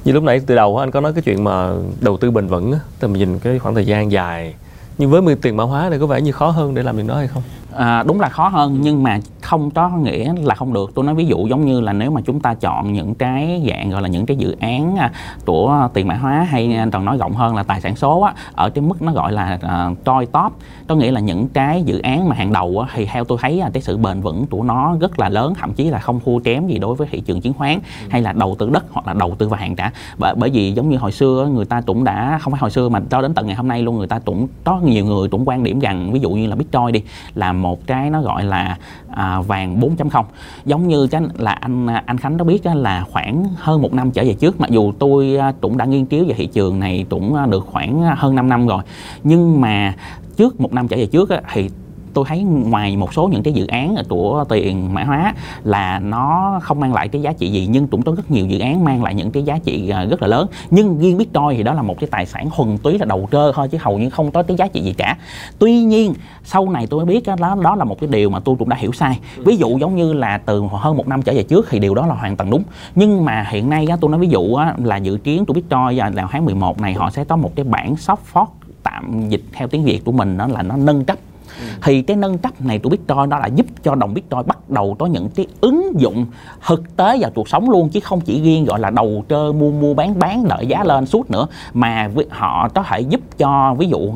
[0.05, 2.75] như lúc nãy từ đầu anh có nói cái chuyện mà đầu tư bền vững
[3.01, 4.55] thì mình nhìn cái khoảng thời gian dài
[4.99, 7.17] nhưng với tiền mã hóa này có vẻ như khó hơn để làm điều đó
[7.17, 7.43] hay không?
[7.77, 10.91] À, đúng là khó hơn nhưng mà không có nghĩa là không được.
[10.95, 13.91] Tôi nói ví dụ giống như là nếu mà chúng ta chọn những cái dạng
[13.91, 15.13] gọi là những cái dự án à,
[15.45, 18.71] của tiền mã hóa hay còn nói rộng hơn là tài sản số á, ở
[18.71, 19.59] cái mức nó gọi là
[19.91, 20.53] uh, toi top
[20.89, 23.57] có nghĩa là những cái dự án mà hàng đầu á, thì theo tôi thấy
[23.57, 26.39] là cái sự bền vững của nó rất là lớn thậm chí là không thua
[26.39, 29.15] kém gì đối với thị trường chứng khoán hay là đầu tư đất hoặc là
[29.15, 29.93] đầu tư vàng cả.
[30.19, 32.89] Bởi bởi vì giống như hồi xưa người ta cũng đã không phải hồi xưa
[32.89, 35.49] mà cho đến tận ngày hôm nay luôn người ta cũng có nhiều người cũng
[35.49, 37.03] quan điểm rằng ví dụ như là bitcoin đi
[37.35, 38.77] làm một cái nó gọi là
[39.11, 40.25] à, vàng 4.0
[40.65, 44.11] giống như cái là anh à, anh Khánh đã biết là khoảng hơn một năm
[44.11, 47.07] trở về trước mặc dù tôi à, cũng đã nghiên cứu về thị trường này
[47.11, 48.83] cũng à, được khoảng hơn 5 năm rồi.
[49.23, 49.95] Nhưng mà
[50.37, 51.71] trước một năm trở về trước thì
[52.15, 56.59] tôi thấy ngoài một số những cái dự án của tiền mã hóa là nó
[56.63, 59.03] không mang lại cái giá trị gì, nhưng cũng có rất nhiều dự án mang
[59.03, 60.47] lại những cái giá trị à, rất là lớn.
[60.71, 63.53] Nhưng riêng bitcoin thì đó là một cái tài sản thuần túy là đầu cơ
[63.55, 65.17] thôi, chứ hầu như không có cái giá trị gì cả.
[65.59, 68.57] Tuy nhiên, sau này tôi mới biết đó đó là một cái điều mà tôi
[68.59, 69.19] cũng đã hiểu sai.
[69.37, 72.07] Ví dụ giống như là từ hơn một năm trở về trước thì điều đó
[72.07, 72.63] là hoàn toàn đúng.
[72.95, 76.45] Nhưng mà hiện nay tôi nói ví dụ là dự kiến của bitcoin là tháng
[76.45, 78.47] 11 này, họ sẽ có một cái bản soft fork
[78.83, 81.19] tạm dịch theo tiếng việt của mình, đó là nó nâng cấp
[81.61, 81.67] ừ.
[81.83, 84.97] thì cái nâng cấp này của Bitcoin nó là giúp cho đồng Bitcoin bắt đầu
[84.99, 86.27] có những cái ứng dụng
[86.67, 89.71] thực tế vào cuộc sống luôn, chứ không chỉ riêng gọi là đầu cơ mua
[89.71, 93.89] mua, bán bán, đợi giá lên, suốt nữa, mà họ có thể giúp cho, ví
[93.89, 94.15] dụ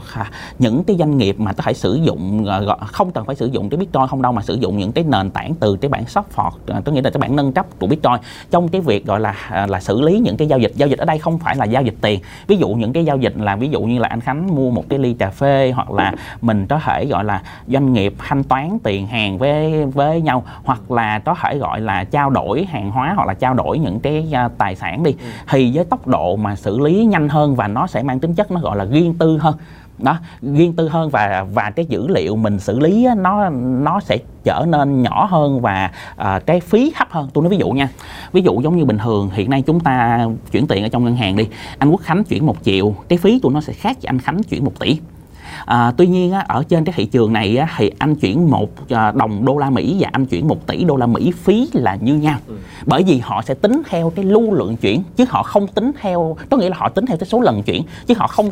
[0.59, 3.69] những cái doanh nghiệp mà có thể sử dụng ờ, không cần phải sử dụng
[3.71, 6.51] cái Bitcoin, không đâu mà sử dụng những cái nền tảng từ cái bản software
[6.67, 8.17] tôi ờ, nghĩ là cái bản nâng cấp của Bitcoin
[8.51, 10.99] trong cái việc gọi là à, là xử lý những cái giao dịch giao dịch
[10.99, 13.57] ở đây không phải là giao dịch tiền ví dụ những cái giao dịch là,
[13.57, 16.67] ví dụ như là anh Khánh mua một cái ly cà phê, hoặc là mình
[16.67, 17.28] có thể gọi là
[17.67, 22.05] doanh nghiệp thanh toán tiền hàng với với nhau hoặc là có thể gọi là
[22.05, 25.27] trao đổi hàng hóa hoặc là trao đổi những cái tài sản đi ừ.
[25.49, 28.51] thì với tốc độ mà xử lý nhanh hơn và nó sẽ mang tính chất
[28.51, 29.55] nó gọi là riêng tư hơn.
[29.99, 34.01] Đó riêng tư hơn và và cái dữ liệu mình xử lý á, nó nó
[34.01, 37.29] sẽ trở nên nhỏ hơn và à, cái phí thấp hơn.
[37.35, 37.89] Tôi nói ví dụ nha
[38.33, 41.17] ví dụ giống như bình thường hiện nay chúng ta chuyển tiền ở trong ngân
[41.17, 44.07] hàng đi anh quốc khánh chuyển một triệu cái phí của nó sẽ khác với
[44.07, 44.99] anh khánh chuyển một tỷ
[45.65, 48.71] à, tuy nhiên á, ở trên cái thị trường này á, thì anh chuyển một
[48.89, 51.95] à, đồng đô la Mỹ và anh chuyển một tỷ đô la Mỹ phí là
[51.95, 52.55] như nhau ừ.
[52.87, 56.37] bởi vì họ sẽ tính theo cái lưu lượng chuyển chứ họ không tính theo
[56.51, 58.51] có nghĩa là họ tính theo cái số lần chuyển chứ họ không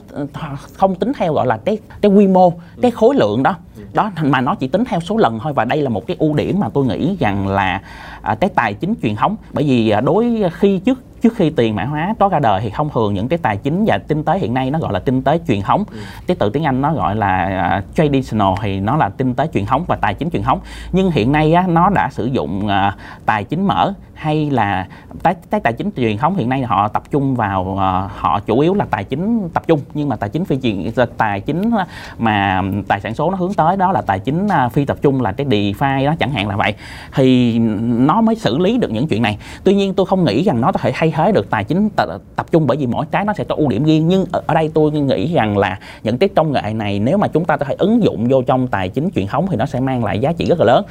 [0.72, 3.82] không tính theo gọi là cái cái quy mô cái khối lượng đó ừ.
[3.94, 6.34] đó mà nó chỉ tính theo số lần thôi và đây là một cái ưu
[6.34, 7.82] điểm mà tôi nghĩ rằng là
[8.22, 11.76] à, cái tài chính truyền thống bởi vì à, đối khi trước trước khi tiền
[11.76, 14.38] mã hóa có ra đời thì thông thường những cái tài chính và kinh tế
[14.38, 15.98] hiện nay nó gọi là kinh tế truyền thống ừ.
[16.26, 19.66] cái từ tiếng anh nó gọi là uh, traditional thì nó là kinh tế truyền
[19.66, 20.60] thống và tài chính truyền thống
[20.92, 22.94] nhưng hiện nay á, nó đã sử dụng uh,
[23.26, 24.86] tài chính mở hay là
[25.22, 27.78] tái cái tài chính truyền thống hiện nay họ tập trung vào uh,
[28.16, 31.06] họ chủ yếu là tài chính tập trung nhưng mà tài chính phi truyền ờ,
[31.16, 31.84] tài chính ờ,
[32.18, 35.22] mà tài sản số nó hướng tới đó là tài chính uh, phi tập trung
[35.22, 36.74] là cái DeFi đó chẳng hạn là vậy.
[37.14, 39.38] Thì nó mới xử lý được những chuyện này.
[39.64, 42.18] Tuy nhiên tôi không nghĩ rằng nó có thể thay thế được tài chính t-
[42.36, 44.54] tập trung bởi vì mỗi cái nó sẽ có ưu điểm riêng nhưng ở, ở
[44.54, 47.64] đây tôi nghĩ rằng là những cái công nghệ này nếu mà chúng ta có
[47.64, 50.32] thể ứng dụng vô trong tài chính truyền thống thì nó sẽ mang lại giá
[50.32, 50.84] trị rất là lớn.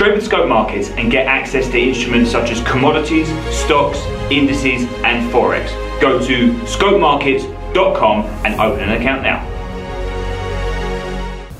[0.00, 3.98] Trade with Scope Markets and get access to instruments such as commodities, stocks,
[4.30, 5.68] indices, and forex.
[6.00, 9.46] Go to scopemarkets.com and open an account now.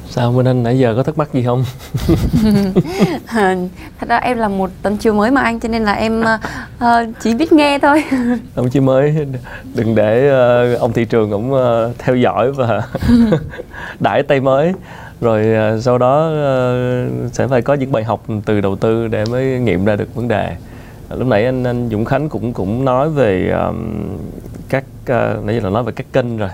[0.08, 1.64] Sao Minh Anh nãy giờ có thắc mắc gì không?
[4.00, 6.86] Thật ra em là một tân chiêu mới mà anh cho nên là em uh,
[7.20, 8.04] chỉ biết nghe thôi.
[8.54, 9.26] Ông chiêu mới
[9.74, 10.32] đừng để
[10.74, 12.82] uh, ông thị trường cũng uh, theo dõi và
[14.00, 14.72] đãi tay mới
[15.20, 19.24] rồi uh, sau đó uh, sẽ phải có những bài học từ đầu tư để
[19.30, 20.56] mới nghiệm ra được vấn đề.
[21.08, 24.16] À, lúc nãy anh anh Dũng Khánh cũng cũng nói về um,
[24.68, 26.50] các uh, nãy giờ là nói về các kênh rồi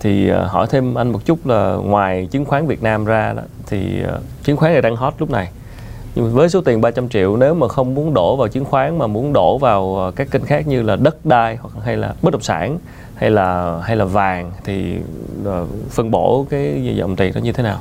[0.00, 3.42] thì uh, hỏi thêm anh một chút là ngoài chứng khoán Việt Nam ra đó
[3.66, 5.50] thì uh, chứng khoán này đang hot lúc này
[6.14, 9.06] nhưng với số tiền 300 triệu nếu mà không muốn đổ vào chứng khoán mà
[9.06, 12.42] muốn đổ vào các kênh khác như là đất đai hoặc hay là bất động
[12.42, 12.78] sản
[13.16, 14.98] hay là hay là vàng thì
[15.44, 17.78] ờ, phân bổ cái dòng tiền đó như thế nào?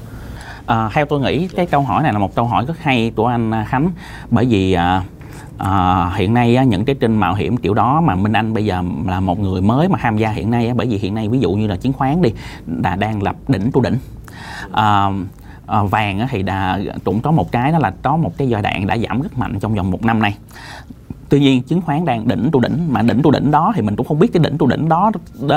[0.66, 3.28] À, theo tôi nghĩ cái câu hỏi này là một câu hỏi rất hay của
[3.28, 3.92] anh à, Khánh.
[4.30, 5.04] Bởi vì à,
[5.58, 8.66] à, hiện nay á, những cái trên mạo hiểm kiểu đó mà Minh Anh bây
[8.66, 11.30] giờ là một người mới mà tham gia hiện nay á, bởi vì hiện nay
[11.30, 12.34] ví dụ như là chứng khoán đi
[12.84, 13.98] là đang lập đỉnh tu đỉnh.
[14.72, 15.10] À,
[15.68, 18.88] à, vàng thì đã cũng có một cái đó là có một cái giai đoạn
[18.88, 20.36] đã giảm rất mạnh trong vòng một năm này
[21.30, 23.96] tuy nhiên chứng khoán đang đỉnh tu đỉnh mà đỉnh tu đỉnh đó thì mình
[23.96, 25.12] cũng không biết cái đỉnh tu đỉnh đó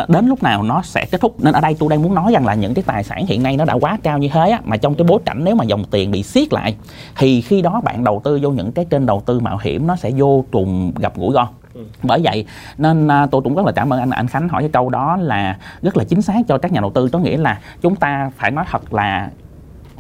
[0.09, 1.45] đến lúc nào nó sẽ kết thúc.
[1.45, 3.57] Nên ở đây tôi đang muốn nói rằng là những cái tài sản hiện nay
[3.57, 5.85] nó đã quá cao như thế á, mà trong cái bối cảnh nếu mà dòng
[5.85, 6.77] tiền bị siết lại
[7.19, 9.97] thì khi đó bạn đầu tư vô những cái kênh đầu tư mạo hiểm nó
[9.97, 11.49] sẽ vô trùng gặp rủi ro.
[11.75, 11.85] Ừ.
[12.03, 12.47] bởi vậy
[12.79, 15.17] nên à, tôi cũng rất là cảm ơn anh anh Khánh hỏi cái câu đó
[15.17, 17.09] là rất là chính xác cho các nhà đầu tư.
[17.13, 19.31] Có nghĩa là chúng ta phải nói thật là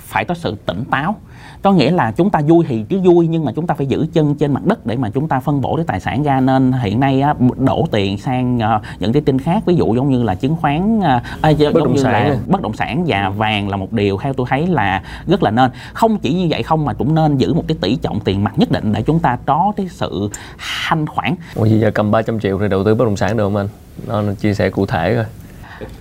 [0.08, 1.16] phải có sự tỉnh táo.
[1.62, 4.06] Có nghĩa là chúng ta vui thì cứ vui nhưng mà chúng ta phải giữ
[4.12, 6.40] chân trên mặt đất để mà chúng ta phân bổ cái tài sản ra.
[6.40, 10.10] Nên hiện nay á, đổ tiền sang uh, những cái kênh khác ví dụ giống
[10.10, 11.04] như là chứng khoán uh,
[11.42, 12.12] à, bất động như sản.
[12.12, 15.50] là bất động sản và vàng là một điều theo tôi thấy là rất là
[15.50, 15.70] nên.
[15.92, 18.58] Không chỉ như vậy không mà cũng nên giữ một cái tỷ trọng tiền mặt
[18.58, 20.30] nhất định để chúng ta có cái sự
[20.88, 21.34] thanh khoản.
[21.54, 23.68] Ủa giờ cầm 300 triệu thì đầu tư bất động sản được không anh?
[24.06, 25.24] Nó chia sẻ cụ thể rồi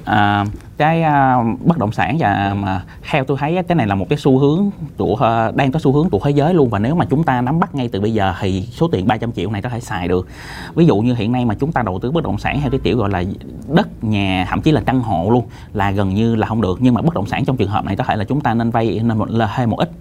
[0.05, 0.45] à,
[0.77, 4.17] cái uh, bất động sản và mà theo tôi thấy cái này là một cái
[4.17, 6.69] xu hướng của uh, đang có xu hướng của thế giới luôn.
[6.69, 9.31] Và nếu mà chúng ta nắm bắt ngay từ bây giờ thì số tiền 300
[9.31, 10.27] triệu này có thể xài được.
[10.75, 12.79] Ví dụ như hiện nay mà chúng ta đầu tư bất động sản theo cái
[12.83, 13.23] kiểu gọi là
[13.67, 16.77] đất nhà thậm chí là căn hộ luôn là gần như là không được.
[16.81, 18.71] Nhưng mà bất động sản trong trường hợp này có thể là chúng ta nên
[18.71, 19.91] vay nên một, là hay một ít.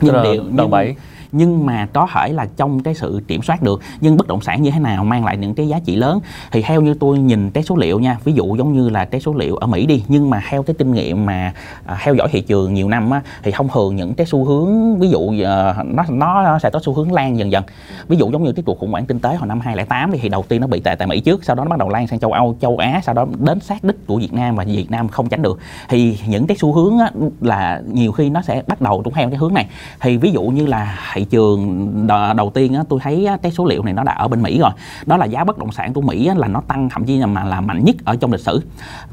[0.00, 0.96] Nhưng điều nhưng, bảy
[1.32, 4.62] nhưng mà có thể là trong cái sự kiểm soát được nhưng bất động sản
[4.62, 6.20] như thế nào mang lại những cái giá trị lớn.
[6.52, 9.20] Thì theo như tôi nhìn cái số liệu nha ví dụ giống như là cái
[9.20, 11.52] số liệu ở Mỹ đi nhưng mà theo cái kinh nghiệm mà
[11.86, 14.98] à, theo dõi thị trường nhiều năm á, thì thông thường những cái xu hướng
[14.98, 17.64] ví dụ uh, nó nó sẽ có xu hướng lan dần dần.
[18.08, 20.28] Ví dụ giống như cái cuộc khủng hoảng kinh tế hồi năm 2008 thì, thì
[20.28, 22.20] đầu tiên nó bị tệ tại Mỹ trước sau đó nó bắt đầu lan sang
[22.20, 25.08] châu Âu châu Á sau đó đến sát đích của Việt Nam và Việt Nam
[25.08, 25.58] không tránh được.
[25.88, 29.30] Thì những cái xu hướng á, là nhiều khi nó sẽ bắt đầu cũng theo
[29.30, 29.66] cái hướng này.
[30.00, 32.06] Thì ví dụ như là thị trường
[32.36, 34.58] đầu tiên á, tôi thấy á, cái số liệu này nó đã ở bên Mỹ
[34.58, 34.70] rồi.
[35.06, 37.26] Đó là giá bất động sản của Mỹ á, là nó tăng thậm chí là
[37.26, 38.62] mà là mạnh nhất ở trong lịch sử.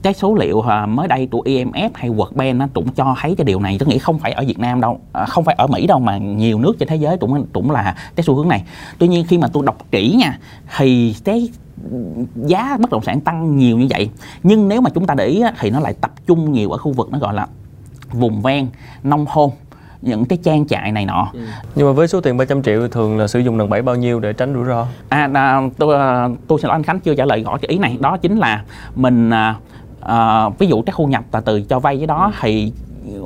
[0.01, 3.35] Cái số liệu à, mới đây của IMF hay World Bank nó cũng cho thấy
[3.35, 3.77] cái điều này.
[3.79, 6.17] Tôi nghĩ không phải ở Việt Nam đâu à, không phải ở Mỹ đâu mà
[6.17, 8.63] nhiều nước trên thế giới cũng cũng là cái xu hướng này.
[8.97, 10.39] Tuy nhiên khi mà tôi đọc kỹ nha
[10.77, 11.49] thì cái
[12.35, 14.09] giá bất động sản tăng nhiều như vậy.
[14.43, 16.91] Nhưng nếu mà chúng ta để ý thì nó lại tập trung nhiều ở khu
[16.91, 17.47] vực nó gọi là
[18.11, 18.67] vùng ven
[19.03, 19.49] nông thôn
[20.01, 21.39] những cái trang trại này nọ ừ.
[21.75, 24.19] nhưng mà với số tiền 300 triệu thường là sử dụng đòn bẩy bao nhiêu
[24.19, 25.97] để tránh rủi ro à, à tôi
[26.47, 28.63] tôi xin lỗi anh Khánh chưa trả lời gọi cái ý này đó chính là
[28.95, 29.55] mình à,
[30.01, 32.39] à, ví dụ cái khu nhập và từ cho vay với đó ừ.
[32.41, 32.71] thì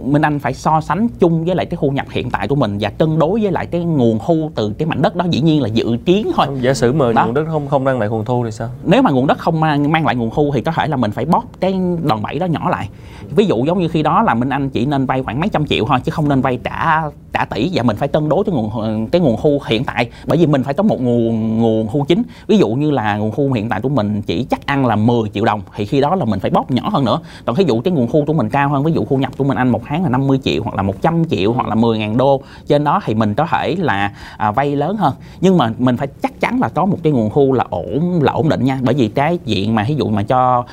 [0.06, 2.78] Minh Anh phải so sánh chung với lại cái khu nhập hiện tại của mình
[2.80, 5.62] và cân đối với lại cái nguồn thu từ cái mảnh đất đó dĩ nhiên
[5.62, 6.48] là dự kiến thôi.
[6.62, 7.26] Giả sử mà đó.
[7.26, 8.70] nguồn đất không không mang lại nguồn thu thì sao?
[8.86, 11.12] Nếu mà nguồn đất không mang, mang lại nguồn thu thì có thể là mình
[11.12, 12.89] phải bóp cái đòn bẩy đó nhỏ lại.
[13.36, 15.67] Ví dụ giống như khi đó là Minh Anh chỉ nên vay khoảng mấy trăm
[15.67, 17.02] triệu thôi chứ không nên vay trả
[17.34, 20.38] trả tỷ và mình phải cân đối cái nguồn cái nguồn thu hiện tại bởi
[20.38, 22.24] vì mình phải có một nguồn nguồn thu chính.
[22.48, 25.30] Ví dụ như là nguồn thu hiện tại của mình chỉ chắc ăn là 10
[25.34, 27.20] triệu đồng thì khi đó là mình phải bóp nhỏ hơn nữa.
[27.46, 29.44] Còn ví dụ cái nguồn thu của mình cao hơn ví dụ thu nhập của
[29.44, 32.17] mình anh một tháng là 50 triệu hoặc là 100 triệu hoặc là 10 ngàn
[32.17, 32.41] đô.
[32.67, 35.13] Trên đó thì mình có thể là à, vay lớn hơn.
[35.41, 38.31] Nhưng mà mình phải chắc chắn là có một cái nguồn thu là ổn là
[38.31, 38.79] ổn định nha.
[38.81, 40.65] Bởi vì cái diện mà ví dụ mà cho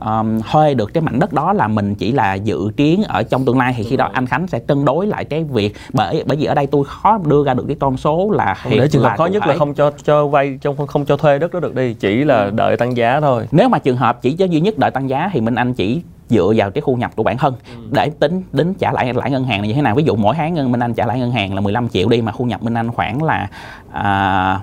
[0.00, 3.44] um, thuê được cái mảnh đất đó là mình chỉ là dự kiến ở trong
[3.44, 3.74] tương lai.
[3.76, 6.54] Thì khi đó anh Khánh sẽ cân đối lại cái việc bởi bởi vì ở
[6.54, 9.26] đây tôi khó đưa ra được cái con số là hiện để trường hợp khó
[9.26, 9.54] nhất phải...
[9.54, 12.50] là không cho cho vay trong không cho thuê đất đó được đi chỉ là
[12.50, 13.48] đợi tăng giá thôi.
[13.52, 16.02] Nếu mà trường hợp chỉ cho duy nhất đợi tăng giá thì Minh Anh chỉ
[16.28, 17.82] dựa vào cái thu nhập của bản thân ừ.
[17.90, 20.34] để tính đến trả lãi lãi ngân hàng là như thế nào ví dụ mỗi
[20.34, 22.62] tháng ngân Minh Anh trả lãi ngân hàng là 15 triệu đi mà thu nhập
[22.62, 23.48] Minh Anh khoảng là
[23.92, 24.60] à,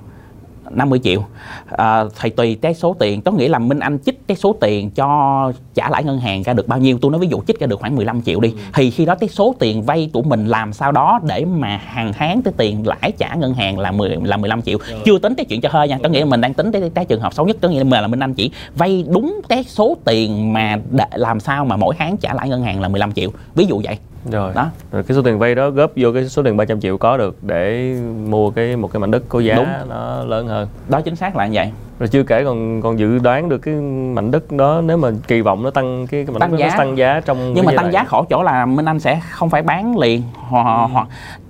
[0.74, 1.24] 50 triệu.
[1.70, 4.92] À, thì tùy cái số tiền có nghĩa là Minh Anh chích cái số tiền
[4.92, 6.98] cho trả lãi ngân hàng ra được bao nhiêu.
[7.02, 8.50] Tôi nói ví dụ chích ra được khoảng 15 triệu đi.
[8.50, 8.58] Ừ.
[8.74, 12.14] thì khi đó cái số tiền vay của mình làm sao đó để mà hàng
[12.14, 14.78] tháng cái tiền lãi trả ngân hàng là 10 là 15 triệu.
[15.06, 15.98] Chưa tính cái chuyện cho hơi nha.
[16.04, 18.08] Có nghĩa là mình đang tính cái, cái trường hợp xấu nhất có nghĩa là
[18.08, 22.18] Minh Anh chỉ vay đúng cái số tiền mà để làm sao mà mỗi tháng
[22.18, 23.30] trả lãi ngân hàng là 15 triệu.
[23.56, 26.44] Ví dụ vậy rồi đó rồi cái số tiền vay đó góp vô cái số
[26.44, 27.96] tiền 300 triệu có được để
[28.28, 29.68] mua cái một cái mảnh đất có giá Đúng.
[29.90, 33.20] nó lớn hơn đó chính xác là như vậy rồi chưa kể còn còn dự
[33.20, 33.74] đoán được cái
[34.14, 36.68] mảnh đất đó nếu mà kỳ vọng nó tăng cái, cái mảnh tăng đất giá.
[36.68, 39.50] nó tăng giá trong nhưng mà tăng giá khổ chỗ là Minh Anh sẽ không
[39.50, 41.02] phải bán liền hoặc ừ.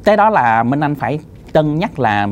[0.04, 1.20] cái đó là Minh Anh phải
[1.54, 2.28] cân nhắc là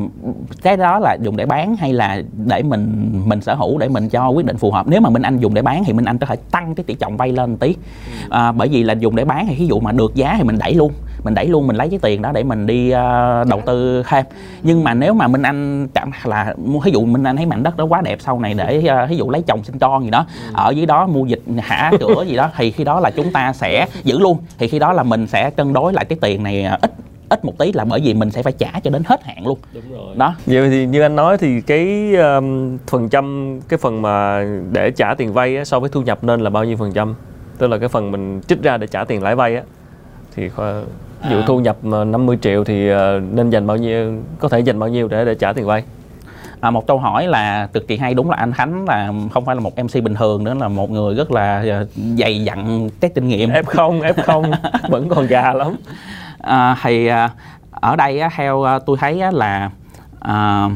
[0.62, 4.08] cái đó là dùng để bán hay là để mình mình sở hữu để mình
[4.08, 4.88] cho quyết định phù hợp?
[4.88, 6.94] Nếu mà minh anh dùng để bán thì minh anh có thể tăng cái tỷ
[6.94, 7.68] trọng vay lên tí.
[7.68, 8.36] Ừ.
[8.36, 10.58] à, bởi vì là dùng để bán thì ví dụ mà được giá thì mình
[10.58, 10.92] đẩy luôn.
[11.24, 14.24] Mình đẩy luôn mình lấy cái tiền đó để mình đi uh, đầu tư thêm.
[14.62, 16.54] Nhưng mà nếu mà minh anh cảm là
[16.84, 19.16] ví dụ minh anh thấy mảnh đất đó quá đẹp sau này để uh, ví
[19.16, 20.52] dụ lấy chồng sinh con gì đó ừ.
[20.54, 23.52] ở dưới đó mua dịch hả cửa gì đó thì khi đó là chúng ta
[23.52, 24.38] sẽ giữ luôn.
[24.58, 26.92] Thì khi đó là mình sẽ cân đối lại cái tiền này ít
[27.30, 29.58] ít một tí là bởi vì mình sẽ phải trả cho đến hết hạn luôn.
[29.74, 30.16] Đúng rồi.
[30.16, 30.34] Đó.
[30.46, 35.14] Vậy thì như anh nói thì cái um, phần trăm cái phần mà để trả
[35.14, 37.14] tiền vay á, so với thu nhập nên là bao nhiêu phần trăm?
[37.58, 39.62] Tức là cái phần mình trích ra để trả tiền lãi vay á
[40.36, 40.48] thì
[41.22, 41.44] ví dụ à.
[41.46, 42.96] thu nhập 50 triệu thì uh,
[43.32, 45.84] nên dành bao nhiêu có thể dành bao nhiêu để để trả tiền vay?
[46.60, 48.14] À, một câu hỏi là cực kỳ hay.
[48.14, 50.90] Đúng là anh Khánh là không phải là một MC bình thường nữa là một
[50.90, 51.86] người rất là ờ,
[52.18, 53.50] dày dặn cái kinh nghiệm.
[53.50, 54.50] F không F không
[54.88, 55.76] vẫn còn già lắm
[56.42, 57.30] à, thì à,
[57.70, 59.70] ở đây á, theo à, tôi thấy á, là
[60.20, 60.68] à,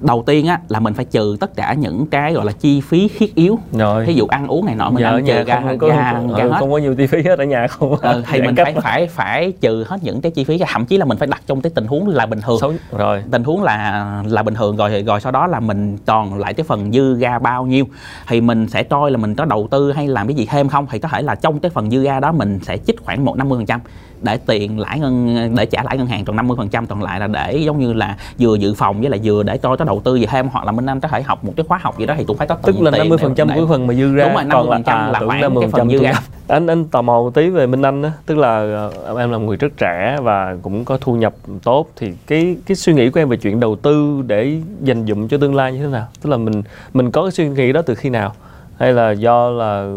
[0.00, 3.08] đầu tiên á là mình phải trừ tất cả những cái gọi là chi phí
[3.18, 3.58] thiết yếu.
[3.72, 4.04] Rồi.
[4.06, 6.52] Ví dụ ăn uống này nọ mình ăn trừ ra không, có, ra, không, ừ,
[6.58, 9.52] không có nhiều chi phí hết ở nhà không ừ, thì mình phải phải phải
[9.60, 11.86] trừ hết những cái chi phí thậm chí là mình phải đặt trong cái tình
[11.86, 12.58] huống là bình thường.
[12.60, 13.22] Xấu, rồi.
[13.30, 16.64] Tình huống là là bình thường rồi rồi sau đó là mình còn lại cái
[16.64, 17.84] phần dư ra bao nhiêu.
[18.28, 20.86] Thì mình sẽ coi là mình có đầu tư hay làm cái gì thêm không?
[20.90, 23.36] Thì có thể là trong cái phần dư ra đó mình sẽ chích khoảng một
[23.36, 23.80] năm mươi phần trăm
[24.24, 27.20] để tiền lãi ngân để trả lãi ngân hàng còn 50 phần trăm còn lại
[27.20, 30.00] là để giống như là vừa dự phòng với là vừa để tôi có đầu
[30.04, 32.06] tư gì thêm hoặc là minh anh có thể học một cái khóa học gì
[32.06, 34.24] đó thì cũng phải có tức là 50 phần trăm của phần mà dư ra
[34.24, 36.12] đúng rồi 50 phần trăm à, là khoảng cái phần dư ra.
[36.48, 38.56] anh anh tò mò một tí về minh anh á tức là
[39.04, 41.34] ờ, em là một người rất trẻ và cũng có thu nhập
[41.64, 45.28] tốt thì cái cái suy nghĩ của em về chuyện đầu tư để dành dụm
[45.28, 46.06] cho tương lai như thế nào?
[46.22, 46.62] Tức là mình
[46.94, 48.34] mình có cái suy nghĩ đó từ khi nào
[48.78, 49.92] hay là do là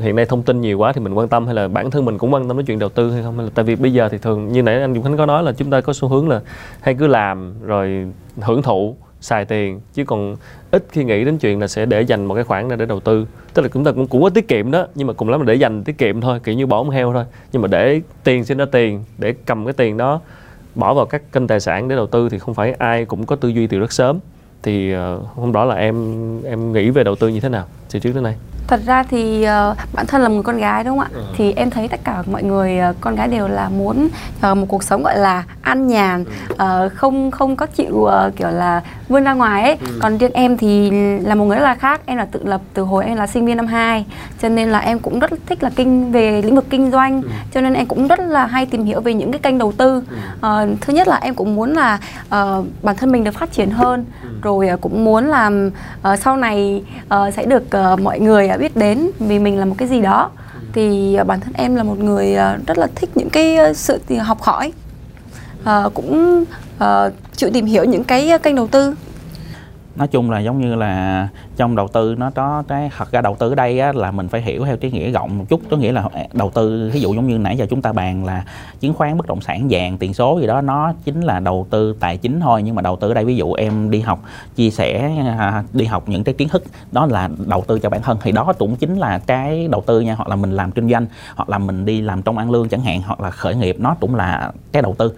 [0.00, 2.18] hiện nay thông tin nhiều quá thì mình quan tâm hay là bản thân mình
[2.18, 3.36] cũng quan tâm đến chuyện đầu tư hay không?
[3.36, 5.42] Hay là tại vì bây giờ thì thường như nãy anh Dũng Khánh có nói
[5.42, 6.40] là chúng ta có xu hướng là
[6.80, 8.06] hay cứ làm rồi
[8.40, 10.36] hưởng thụ xài tiền chứ còn
[10.70, 13.00] ít khi nghĩ đến chuyện là sẽ để dành một cái khoản ra để đầu
[13.00, 13.26] tư.
[13.54, 15.46] Tức là chúng ta cũng cũng có tiết kiệm đó nhưng mà cùng lắm là
[15.46, 17.24] để dành tiết kiệm thôi kiểu như bỏ một heo thôi.
[17.52, 20.20] Nhưng mà để tiền sinh ra tiền để cầm cái tiền đó
[20.74, 23.36] bỏ vào các kênh tài sản để đầu tư thì không phải ai cũng có
[23.36, 24.18] tư duy từ rất sớm.
[24.62, 25.00] Thì uh,
[25.36, 25.94] hôm đó là em
[26.44, 27.66] em nghĩ về đầu tư như thế nào?
[27.90, 30.98] Từ trước đến nay thật ra thì uh, bản thân là một con gái đúng
[30.98, 31.22] không ạ ừ.
[31.36, 34.08] thì em thấy tất cả mọi người uh, con gái đều là muốn
[34.50, 36.24] uh, một cuộc sống gọi là an nhàn
[36.58, 36.84] ừ.
[36.86, 39.98] uh, không không có chịu uh, kiểu là vươn ra ngoài ấy ừ.
[40.02, 42.82] còn riêng em thì là một người rất là khác em là tự lập từ
[42.82, 44.04] hồi em là sinh viên năm 2
[44.42, 47.28] cho nên là em cũng rất thích là kinh về lĩnh vực kinh doanh ừ.
[47.54, 50.02] cho nên em cũng rất là hay tìm hiểu về những cái kênh đầu tư
[50.36, 50.42] uh,
[50.80, 54.04] thứ nhất là em cũng muốn là uh, bản thân mình được phát triển hơn
[54.22, 54.28] ừ.
[54.42, 55.70] rồi uh, cũng muốn làm
[56.12, 56.82] uh, sau này
[57.14, 60.00] uh, sẽ được uh, mọi người uh, biết đến vì mình là một cái gì
[60.00, 60.30] đó.
[60.72, 63.72] Thì ờ, bản thân em là một người ờ, rất là thích những cái ờ,
[63.72, 64.72] sự học hỏi
[65.64, 66.44] à, cũng
[66.78, 68.94] à, chịu tìm hiểu những cái kênh đầu tư.
[69.96, 71.28] Nói chung là giống như là
[71.60, 74.28] trong đầu tư nó có cái thật ra đầu tư ở đây á, là mình
[74.28, 75.60] phải hiểu theo cái nghĩa rộng một chút.
[75.70, 78.24] Có nghĩa là à, đầu tư ví dụ giống như nãy giờ chúng ta bàn
[78.24, 78.44] là
[78.80, 81.96] chứng khoán bất động sản vàng tiền số gì đó nó chính là đầu tư
[82.00, 82.62] tài chính thôi.
[82.62, 84.22] Nhưng mà đầu tư ở đây ví dụ em đi học
[84.56, 88.02] chia sẻ à, đi học những cái kiến thức đó là đầu tư cho bản
[88.02, 88.18] thân.
[88.22, 90.14] Thì đó cũng chính là cái đầu tư nha.
[90.14, 92.80] Hoặc là mình làm kinh doanh hoặc là mình đi làm trong ăn lương chẳng
[92.80, 95.12] hạn hoặc là khởi nghiệp nó cũng là cái đầu tư.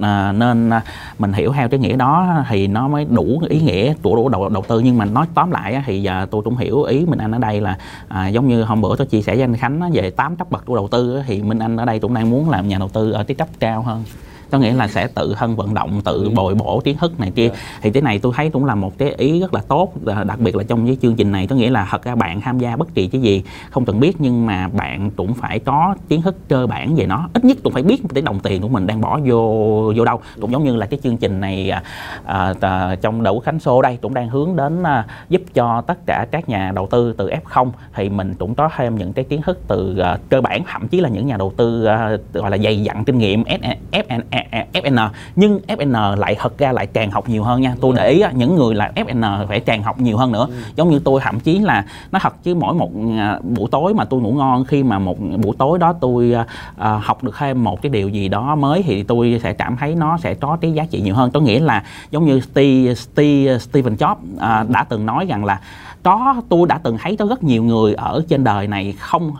[0.00, 0.82] À, nên à,
[1.18, 4.48] mình hiểu theo cái nghĩa đó thì nó mới đủ ý nghĩa của đủ đầu,
[4.48, 4.80] đầu tư.
[4.80, 7.60] Nhưng mà nói tóm lại thì giờ tôi cũng hiểu ý Minh Anh ở đây
[7.60, 10.50] là à, giống như hôm bữa tôi chia sẻ với anh Khánh về tám cấp
[10.50, 12.88] bậc của đầu tư thì Minh Anh ở đây cũng đang muốn làm nhà đầu
[12.88, 14.04] tư ở cái cấp cao hơn
[14.52, 17.48] có nghĩa là sẽ tự thân vận động tự bồi bổ kiến thức này kia.
[17.48, 17.54] Dạ.
[17.82, 19.92] thì cái này tôi thấy cũng là một cái ý rất là tốt
[20.26, 21.46] đặc biệt là trong cái chương trình này.
[21.46, 24.16] Có nghĩa là thật ra bạn tham gia bất kỳ cái gì không cần biết
[24.18, 27.28] nhưng mà bạn cũng phải có kiến thức cơ bản về nó.
[27.34, 30.20] Ít nhất cũng phải biết cái đồng tiền của mình đang bỏ vô vô đâu.
[30.40, 31.82] Cũng giống như là cái chương trình này à,
[32.24, 36.06] à, à, trong đậu khánh xô đây cũng đang hướng đến à, giúp cho tất
[36.06, 39.42] cả các nhà đầu tư từ F0 thì mình cũng có thêm những cái kiến
[39.42, 40.62] thức từ à, cơ bản.
[40.72, 43.44] Thậm chí là những nhà đầu tư à, gọi là dày dặn kinh nghiệm
[43.92, 44.41] FNE
[44.72, 47.74] FN nhưng FN lại thật ra lại càng học nhiều hơn nha.
[47.80, 50.46] Tôi để ý những người là FN phải càng học nhiều hơn nữa.
[50.48, 50.54] Ừ.
[50.76, 54.04] giống như tôi thậm chí là nó thật chứ mỗi một à, buổi tối mà
[54.04, 57.82] tôi ngủ ngon khi mà một buổi tối đó tôi uh, học được thêm một
[57.82, 60.84] cái điều gì đó mới thì tôi sẽ cảm thấy nó sẽ có cái giá
[60.90, 61.30] trị nhiều hơn.
[61.30, 65.60] Có nghĩa là giống như Steve, Steve, Steven Jobs đã từng nói rằng là
[66.02, 69.32] có tôi đã từng thấy có rất nhiều người ở trên đời này không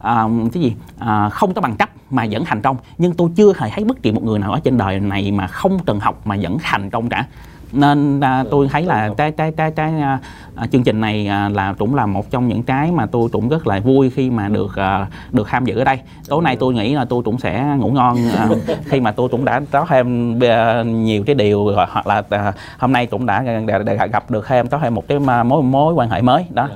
[0.00, 0.74] à, cái gì?
[0.98, 2.76] À, không có bằng cấp mà vẫn thành công.
[2.98, 5.46] Nhưng tôi chưa hề thấy bất kỳ một người nào ở trên đời này mà
[5.46, 7.26] không cần học mà vẫn thành công cả.
[7.72, 10.18] Nên à, tôi thấy là cái cái cái cái à,
[10.56, 13.48] à, chương trình này à, là cũng là một trong những cái mà tôi cũng
[13.48, 15.98] rất là vui khi mà được à, được tham dự ở đây.
[16.28, 18.48] Tối nay tôi nghĩ là tôi cũng sẽ ngủ ngon à,
[18.84, 22.92] khi mà tôi cũng đã có thêm à, nhiều cái điều hoặc là à, hôm
[22.92, 25.62] nay cũng đã, à, đã, đã gặp được thêm có thêm một cái à, mối
[25.62, 26.46] mối quan hệ mới.
[26.50, 26.68] Đó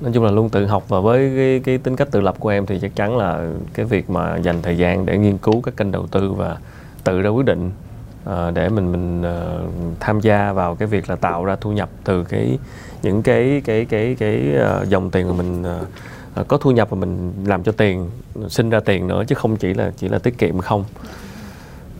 [0.00, 2.48] nói chung là luôn tự học và với cái, cái tính cách tự lập của
[2.48, 5.76] em thì chắc chắn là cái việc mà dành thời gian để nghiên cứu các
[5.76, 6.56] kênh đầu tư và
[7.04, 7.70] tự ra quyết định
[8.24, 11.88] uh, để mình mình uh, tham gia vào cái việc là tạo ra thu nhập
[12.04, 12.58] từ cái
[13.02, 15.62] những cái cái cái cái uh, dòng tiền mà mình
[16.40, 18.10] uh, có thu nhập và mình làm cho tiền
[18.48, 20.84] sinh ra tiền nữa chứ không chỉ là chỉ là tiết kiệm không.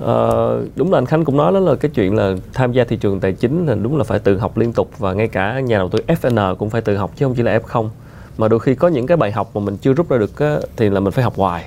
[0.04, 2.96] Uh, đúng là anh Khánh cũng nói đó là cái chuyện là tham gia thị
[2.96, 5.78] trường tài chính là đúng là phải tự học liên tục và ngay cả nhà
[5.78, 7.88] đầu tư FN cũng phải tự học chứ không chỉ là F0
[8.38, 10.58] mà đôi khi có những cái bài học mà mình chưa rút ra được á,
[10.76, 11.64] thì là mình phải học hoài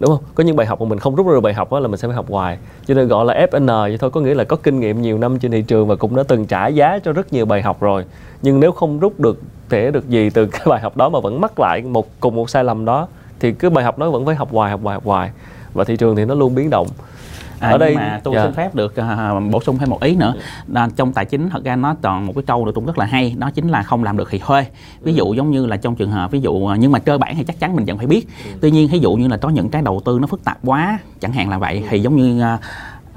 [0.00, 0.24] đúng không?
[0.34, 1.96] Có những bài học mà mình không rút ra được bài học á, là mình
[1.96, 2.58] sẽ phải học hoài.
[2.86, 5.38] Cho nên gọi là FN vậy thôi có nghĩa là có kinh nghiệm nhiều năm
[5.38, 8.04] trên thị trường và cũng đã từng trả giá cho rất nhiều bài học rồi.
[8.42, 11.40] Nhưng nếu không rút được thể được gì từ cái bài học đó mà vẫn
[11.40, 13.08] mắc lại một cùng một sai lầm đó
[13.40, 15.30] thì cái bài học đó vẫn phải học hoài học hoài học hoài
[15.74, 16.86] và thị trường thì nó luôn biến động
[17.60, 18.34] à, ở đây mà tôi.
[18.34, 18.42] Dạ.
[18.44, 20.34] xin phép được uh, bổ sung thêm một ý nữa
[20.68, 23.04] là trong tài chính thật ra nó còn một cái câu được cũng rất là
[23.04, 24.66] hay đó chính là không làm được thì thuê
[25.00, 27.44] ví dụ giống như là trong trường hợp ví dụ nhưng mà cơ bản thì
[27.44, 28.28] chắc chắn mình vẫn phải biết
[28.60, 30.98] tuy nhiên ví dụ như là có những cái đầu tư nó phức tạp quá
[31.20, 32.60] chẳng hạn là vậy thì giống như uh,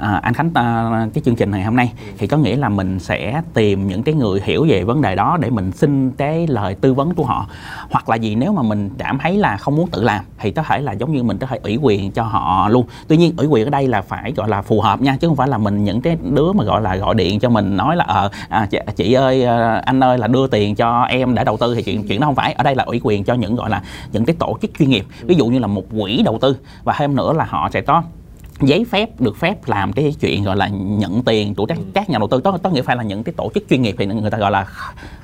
[0.03, 2.99] à, anh Khánh à, cái chương trình này hôm nay thì có nghĩa là mình
[2.99, 6.75] sẽ tìm những cái người hiểu về vấn đề đó để mình xin cái lời
[6.75, 7.47] tư vấn của họ.
[7.91, 10.63] Hoặc là gì nếu mà mình cảm thấy là không muốn tự làm thì có
[10.63, 12.85] thể là giống như mình có thể ủy quyền cho họ luôn.
[13.07, 15.35] Tuy nhiên ủy quyền ở đây là phải gọi là phù hợp nha chứ không
[15.35, 18.05] phải là mình những cái đứa mà gọi là gọi điện cho mình nói là
[18.07, 21.57] ờ à, chị, chị ơi à, anh ơi là đưa tiền cho em để đầu
[21.57, 21.75] tư.
[21.75, 22.53] Thì chuyện chuyện đó không phải.
[22.53, 25.05] Ở đây là ủy quyền cho những gọi là những cái tổ chức chuyên nghiệp.
[25.21, 26.57] Ví dụ như là một quỹ đầu tư.
[26.83, 28.03] Và thêm nữa là họ sẽ có
[28.61, 31.83] giấy phép được phép làm cái chuyện gọi là nhận tiền của các ừ.
[31.93, 33.95] các nhà đầu tư đó có nghĩa phải là những cái tổ chức chuyên nghiệp
[33.97, 34.67] thì người ta gọi là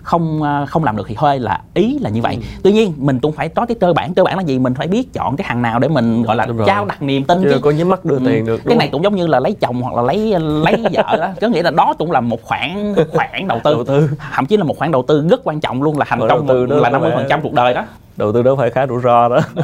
[0.09, 2.35] không ờ, không làm được thì hơi là ý là như vậy.
[2.35, 2.41] Ừ.
[2.63, 4.59] tuy nhiên mình cũng phải có cái cơ bản cơ bản là gì?
[4.59, 7.43] Mình phải biết chọn cái hàng nào để mình gọi là trao đặt niềm tin
[7.43, 8.23] chứ có nhắm mắt đưa ừ.
[8.25, 11.17] tiền được cái này cũng giống như là lấy chồng hoặc là lấy lấy vợ
[11.17, 11.27] đó.
[11.41, 14.09] Có nghĩa là đó cũng là một khoản khoản đầu tư, đầu tư.
[14.33, 16.89] thậm chí là một khoản đầu tư rất quan trọng luôn là thành công là
[16.89, 17.85] năm mươi phần trăm cuộc đời đó.
[18.17, 19.39] Đầu tư đó phải khá rủi ro đó.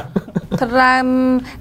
[0.58, 1.04] Thật ra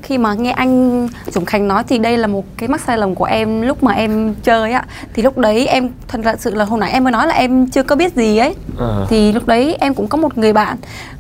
[0.02, 3.14] khi mà nghe anh Dũng Khánh nói thì đây là một cái mắc sai lầm
[3.14, 4.84] của em lúc mà em chơi á.
[5.14, 7.66] Thì lúc đấy em thật ra sự là hồi nãy em mới nói là em
[7.66, 9.06] chưa có biết gì ấy à.
[9.08, 10.76] thì lúc đấy em cũng có một người bạn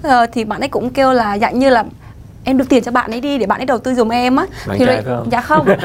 [0.06, 1.84] uh, thì bạn ấy cũng kêu là dạng như là
[2.44, 4.46] em đưa tiền cho bạn ấy đi để bạn ấy đầu tư giùm em á.
[4.66, 5.28] Bạn thì trai phải không?
[5.30, 5.66] dạ không.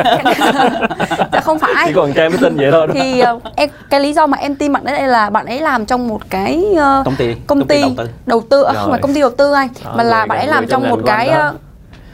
[1.34, 1.84] Dạ không phải.
[1.86, 2.88] Chỉ còn trai mới tin vậy thôi.
[2.94, 5.86] Thì uh, em cái lý do mà em tin bạn ấy là bạn ấy làm
[5.86, 8.92] trong một cái uh, công ty công ty, công ty đầu tư, đầu tư không
[8.92, 11.30] phải công ty đầu tư anh à, mà là bạn ấy làm trong một cái
[11.30, 11.56] uh,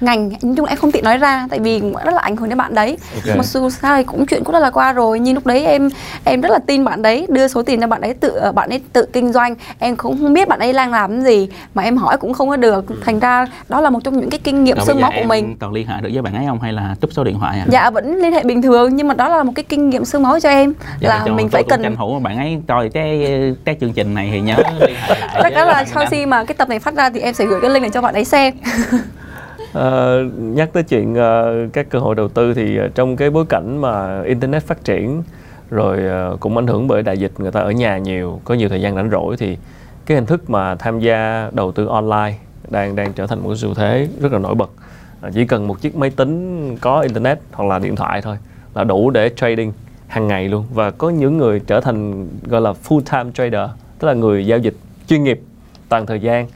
[0.06, 2.58] ngành nói chung em không tiện nói ra tại vì rất là ảnh hưởng đến
[2.58, 3.38] bạn đấy okay.
[3.38, 5.90] mặc dù sao thì cũng chuyện cũng rất là qua rồi nhưng lúc đấy em
[6.24, 8.70] em rất là tin bạn đấy đưa số tiền cho bạn ấy tự ờ, bạn
[8.70, 11.98] ấy tự kinh doanh em cũng không biết bạn ấy đang làm gì mà em
[11.98, 12.96] hỏi cũng không có được ừ.
[13.06, 15.74] thành ra đó là một trong những cái kinh nghiệm xương máu của mình còn
[15.74, 17.66] liên hệ được với bạn ấy không hay là trúc số điện thoại à?
[17.70, 20.24] dạ vẫn liên hệ bình thường nhưng mà đó là một cái kinh nghiệm xương
[20.24, 23.28] máu cho em dạ, là mình phải cần tranh thủ bạn ấy coi cái
[23.66, 24.56] cái chương trình này thì nhớ
[25.34, 27.62] chắc chắn là sau khi mà cái tập này phát ra thì em sẽ gửi
[27.62, 28.54] cái link này cho bạn ấy xem
[29.76, 33.46] à, nhắc tới chuyện uh, các cơ hội đầu tư thì uh, trong cái bối
[33.50, 35.24] cảnh mà internet phát triển
[35.70, 36.00] rồi
[36.34, 38.82] uh, cũng ảnh hưởng bởi đại dịch người ta ở nhà nhiều có nhiều thời
[38.82, 39.58] gian rảnh rỗi thì
[40.06, 42.34] cái hình thức mà tham gia đầu tư online
[42.70, 44.70] đang đang trở thành một xu thế rất là nổi bật.
[45.22, 48.38] À, chỉ cần một chiếc máy tính có internet hoặc là điện thoại thôi
[48.76, 49.74] là đủ để trading
[50.08, 50.66] hàng ngày luôn.
[50.74, 53.70] Và có những người trở thành gọi là full time trader
[54.00, 54.76] tức là người giao dịch
[55.08, 55.42] chuyên nghiệp
[55.90, 56.48] toàn thời gian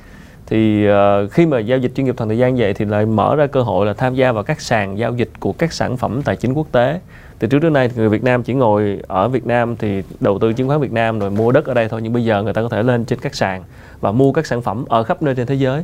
[0.50, 3.36] thì uh, khi mà giao dịch chuyên nghiệp toàn thời gian vậy thì lại mở
[3.36, 6.22] ra cơ hội là tham gia vào các sàn giao dịch của các sản phẩm
[6.22, 7.00] tài chính quốc tế.
[7.40, 10.54] Từ trước đến nay người Việt Nam chỉ ngồi ở Việt Nam thì đầu tư
[10.54, 12.62] chứng khoán Việt Nam rồi mua đất ở đây thôi nhưng bây giờ người ta
[12.62, 13.64] có thể lên trên các sàn
[14.02, 15.84] và mua các sản phẩm ở khắp nơi trên thế giới.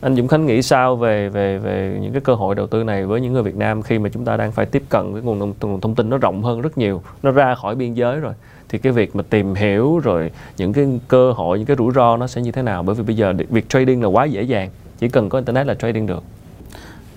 [0.00, 3.06] Anh Dũng Khánh nghĩ sao về về về những cái cơ hội đầu tư này
[3.06, 5.38] với những người Việt Nam khi mà chúng ta đang phải tiếp cận cái nguồn,
[5.60, 8.32] nguồn thông tin nó rộng hơn rất nhiều nó ra khỏi biên giới rồi?
[8.70, 12.16] Thì cái việc mà tìm hiểu rồi những cái cơ hội những cái rủi ro
[12.16, 12.82] nó sẽ như thế nào?
[12.82, 15.74] Bởi vì bây giờ việc trading là quá dễ dàng chỉ cần có internet là
[15.74, 16.22] trading được.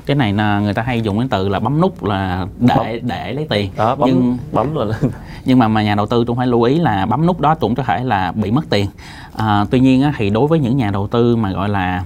[0.05, 3.33] Cái này là người ta hay dùng cái từ là bấm nút là để để
[3.33, 3.71] lấy tiền.
[3.77, 4.99] Đó bấm nhưng bấm là
[5.45, 7.75] nhưng mà mà nhà đầu tư cũng phải lưu ý là bấm nút đó cũng
[7.75, 8.87] có thể là bị mất tiền.
[9.35, 12.03] À, tuy nhiên á, thì đối với những nhà đầu tư mà gọi là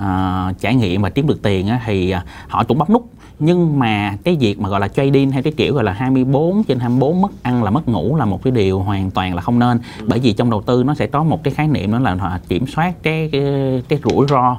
[0.00, 2.14] à, trải nghiệm và kiếm được tiền á, thì
[2.48, 5.74] họ cũng bấm nút nhưng mà cái việc mà gọi là trading hay cái kiểu
[5.74, 9.10] gọi là 24 trên 24 mất ăn là mất ngủ là một cái điều hoàn
[9.10, 9.80] toàn là không nên.
[10.06, 12.66] Bởi vì trong đầu tư nó sẽ có một cái khái niệm đó là kiểm
[12.66, 13.42] soát cái cái,
[13.88, 14.58] cái rủi ro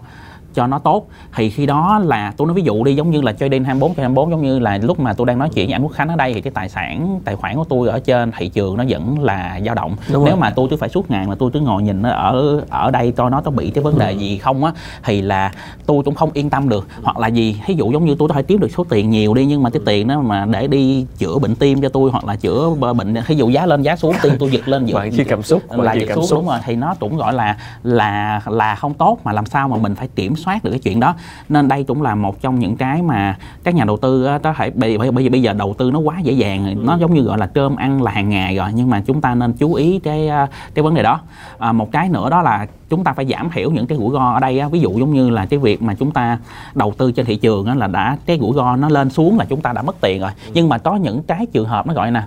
[0.58, 3.34] cho nó tốt thì khi đó là tôi nói ví dụ đi giống như là
[3.34, 5.84] trading 24 trên 24 giống như là lúc mà tôi đang nói chuyện với anh
[5.84, 8.48] Quốc Khánh ở đây thì cái tài sản tài khoản của tôi ở trên thị
[8.48, 10.42] trường nó vẫn là dao động Đúng nếu rồi.
[10.42, 13.12] mà tôi cứ phải suốt ngày mà tôi cứ ngồi nhìn nó ở ở đây
[13.12, 14.18] coi nó có bị cái vấn đề ừ.
[14.18, 14.72] gì không á
[15.04, 15.52] thì là
[15.86, 18.34] tôi cũng không yên tâm được hoặc là gì ví dụ giống như tôi có
[18.34, 21.06] thể kiếm được số tiền nhiều đi nhưng mà cái tiền đó mà để đi
[21.18, 24.14] chữa bệnh tim cho tôi hoặc là chữa bệnh ví dụ giá lên giá xuống
[24.24, 26.40] tiền tôi giật lên giật, giật cảm xúc là giật xuống xúc.
[26.40, 29.78] đúng rồi thì nó cũng gọi là là là không tốt mà làm sao mà
[29.78, 31.16] mình phải kiểm soát soát được cái chuyện đó.
[31.50, 34.72] Nên đây cũng là một trong những cái mà các nhà đầu tư có thể
[34.76, 37.46] bởi, vì bây giờ đầu tư nó quá dễ dàng nó giống như gọi là
[37.46, 40.30] cơm ăn là hàng ngày rồi nhưng mà chúng ta nên chú ý cái
[40.74, 41.20] cái vấn đề đó.
[41.58, 44.34] À, một cái nữa đó là chúng ta phải giảm thiểu những cái rủi ro
[44.34, 44.68] ở đây á.
[44.68, 46.38] ví dụ giống như là cái việc mà chúng ta
[46.76, 49.46] đầu tư trên thị trường á, là đã cái rủi ro nó lên xuống là
[49.46, 50.32] chúng ta đã mất tiền rồi.
[50.54, 52.24] Nhưng mà có những cái trường hợp nó gọi nè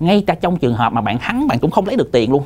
[0.00, 2.42] ngay cả trong trường hợp mà bạn thắng bạn cũng không lấy được tiền luôn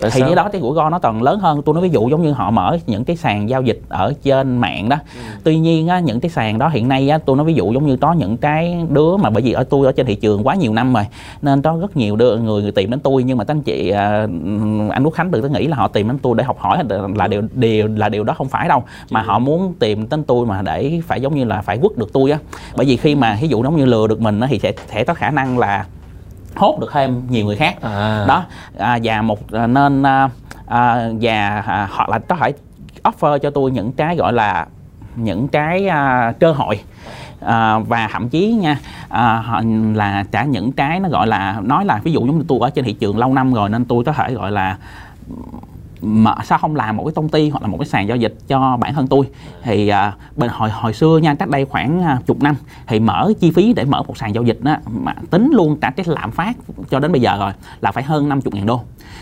[0.00, 1.62] Tại thì cái đó cái rủi ro nó còn lớn hơn.
[1.62, 4.56] Tôi nói ví dụ giống như họ mở những cái sàn giao dịch ở trên
[4.56, 4.96] mạng đó.
[5.14, 5.20] Ừ.
[5.44, 7.86] tuy nhiên á, những cái sàn đó hiện nay á, tôi nói ví dụ giống
[7.86, 10.54] như có những cái đứa mà bởi vì ở tôi ở trên thị trường quá
[10.54, 11.06] nhiều năm rồi
[11.42, 13.22] nên có rất nhiều đứa, người, người tìm đến tôi.
[13.22, 14.26] Nhưng mà anh chị à,
[14.90, 16.84] anh Quốc Khánh tự nghĩ là họ tìm đến tôi để học hỏi
[17.16, 18.82] là điều điều là điều đó không phải đâu.
[19.10, 22.12] Mà họ muốn tìm đến tôi mà để phải giống như là phải quất được
[22.12, 22.38] tôi á.
[22.76, 25.04] Bởi vì khi mà ví dụ giống như lừa được mình á, thì sẽ sẽ
[25.04, 25.84] có khả năng là
[26.56, 28.24] hốt được thêm nhiều người khác à.
[28.28, 28.44] đó
[28.78, 30.28] à, và một à, nên à,
[30.66, 32.52] à, và à, hoặc là có thể
[33.02, 34.66] offer cho tôi những cái gọi là
[35.16, 36.80] những cái à, cơ hội
[37.40, 38.78] à, và thậm chí nha
[39.08, 39.62] à,
[39.94, 42.70] là trả những cái nó gọi là nói là ví dụ giống như tôi ở
[42.70, 44.76] trên thị trường lâu năm rồi nên tôi có thể gọi là
[46.02, 48.34] mà sao không làm một cái công ty hoặc là một cái sàn giao dịch
[48.48, 49.26] cho bản thân tôi?
[49.62, 53.32] Thì à, bên hồi hồi xưa nha cách đây khoảng à, chục năm thì mở
[53.40, 56.30] chi phí để mở một sàn giao dịch đó mà tính luôn cả cái lạm
[56.30, 56.56] phát
[56.90, 58.80] cho đến bây giờ rồi là phải hơn 50 ngàn đô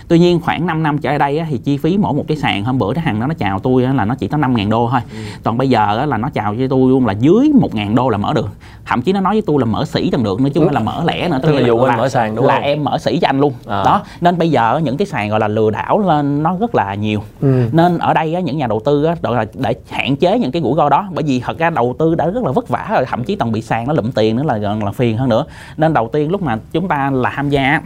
[0.08, 2.36] tuy nhiên khoảng 5 năm trở lại đây á, thì chi phí mỗi một cái
[2.36, 4.56] sàn hôm bữa cái hàng đó nó chào tôi á, là nó chỉ có 5
[4.56, 5.18] ngàn đô thôi ừ.
[5.44, 8.08] còn bây giờ á, là nó chào cho tôi luôn là dưới 1 ngàn đô
[8.08, 8.48] là mở được
[8.86, 11.04] thậm chí nó nói với tôi là mở sĩ chẳng được nói chung là mở
[11.06, 12.62] lẻ nữa tức là dù là, mở sàn đúng là không?
[12.62, 13.82] em mở sĩ cho anh luôn à.
[13.84, 16.94] đó nên bây giờ những cái sàn gọi là lừa đảo lên nó rất là
[16.94, 17.68] nhiều ừ.
[17.72, 20.62] nên ở đây á, những nhà đầu tư á, là để hạn chế những cái
[20.62, 23.04] rủi ro đó bởi vì thật ra đầu tư đã rất là vất vả rồi
[23.06, 25.44] thậm chí còn bị sàn nó lụm tiền nữa là gần là phiền hơn nữa
[25.76, 27.80] nên đầu tiên lúc mà chúng ta là tham gia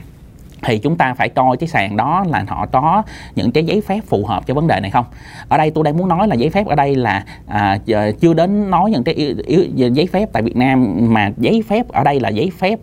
[0.63, 3.03] thì chúng ta phải coi cái sàn đó là họ có
[3.35, 5.05] những cái giấy phép phù hợp cho vấn đề này không?
[5.49, 7.79] Ở đây tôi đang muốn nói là giấy phép ở đây là à,
[8.21, 11.89] chưa đến nói những cái yếu, yếu, giấy phép tại Việt Nam mà giấy phép
[11.89, 12.79] ở đây là giấy phép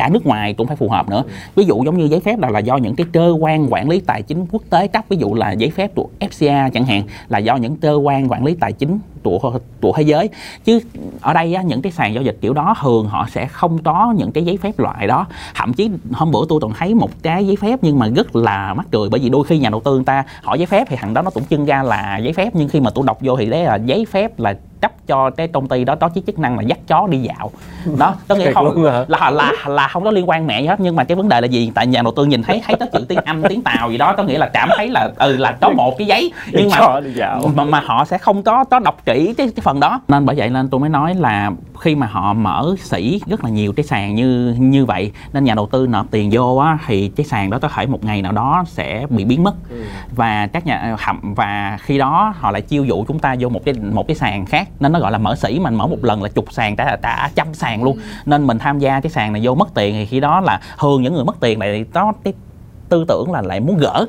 [0.00, 1.22] cả nước ngoài cũng phải phù hợp nữa.
[1.54, 4.00] Ví dụ giống như giấy phép là là do những cái cơ quan quản lý
[4.00, 7.38] tài chính quốc tế cấp ví dụ là giấy phép của FCA chẳng hạn là
[7.38, 10.28] do những cơ quan quản lý tài chính của của thế giới.
[10.64, 10.80] Chứ
[11.20, 14.14] ở đây á, những cái sàn giao dịch kiểu đó thường họ sẽ không có
[14.16, 15.26] những cái giấy phép loại đó.
[15.54, 18.74] Thậm chí hôm bữa tôi còn thấy một cái giấy phép nhưng mà rất là
[18.74, 20.96] mắc cười bởi vì đôi khi nhà đầu tư người ta hỏi giấy phép thì
[20.96, 23.36] thằng đó nó cũng trưng ra là giấy phép nhưng khi mà tôi đọc vô
[23.36, 26.38] thì đấy là giấy phép là cấp cho cái công ty đó có cái chức
[26.38, 27.50] năng là dắt chó đi dạo.
[27.98, 30.80] Đó có nghĩa không là, là là là không có liên quan mẹ gì hết
[30.80, 31.72] nhưng mà cái vấn đề là gì?
[31.74, 34.14] Tại nhà đầu tư nhìn thấy thấy có chữ tiếng anh tiếng tàu gì đó
[34.16, 36.32] có nghĩa là cảm thấy là ừ là có một cái giấy.
[36.52, 37.00] Nhưng mà
[37.54, 40.00] mà, mà họ sẽ không có có đọc kỹ cái, cái phần đó.
[40.08, 41.50] Nên bởi vậy nên tôi mới nói là
[41.80, 45.54] khi mà họ mở sỉ rất là nhiều cái sàn như như vậy nên nhà
[45.54, 48.32] đầu tư nộp tiền vô á thì cái sàn đó có thể một ngày nào
[48.32, 49.54] đó sẽ bị biến mất.
[49.70, 49.84] Ừ.
[50.16, 53.74] và các nhà và khi đó họ lại chiêu dụ chúng ta vô một cái
[53.74, 56.28] một cái sàn khác nên nó gọi là mở sỉ mình mở một lần là
[56.28, 57.98] chục sàn cả cả trăm sàn luôn.
[58.26, 61.02] Nên mình tham gia cái sàn này vô mất tiền thì khi đó là thường
[61.02, 62.32] những người mất tiền này có cái
[62.88, 64.06] tư tưởng là lại muốn gỡ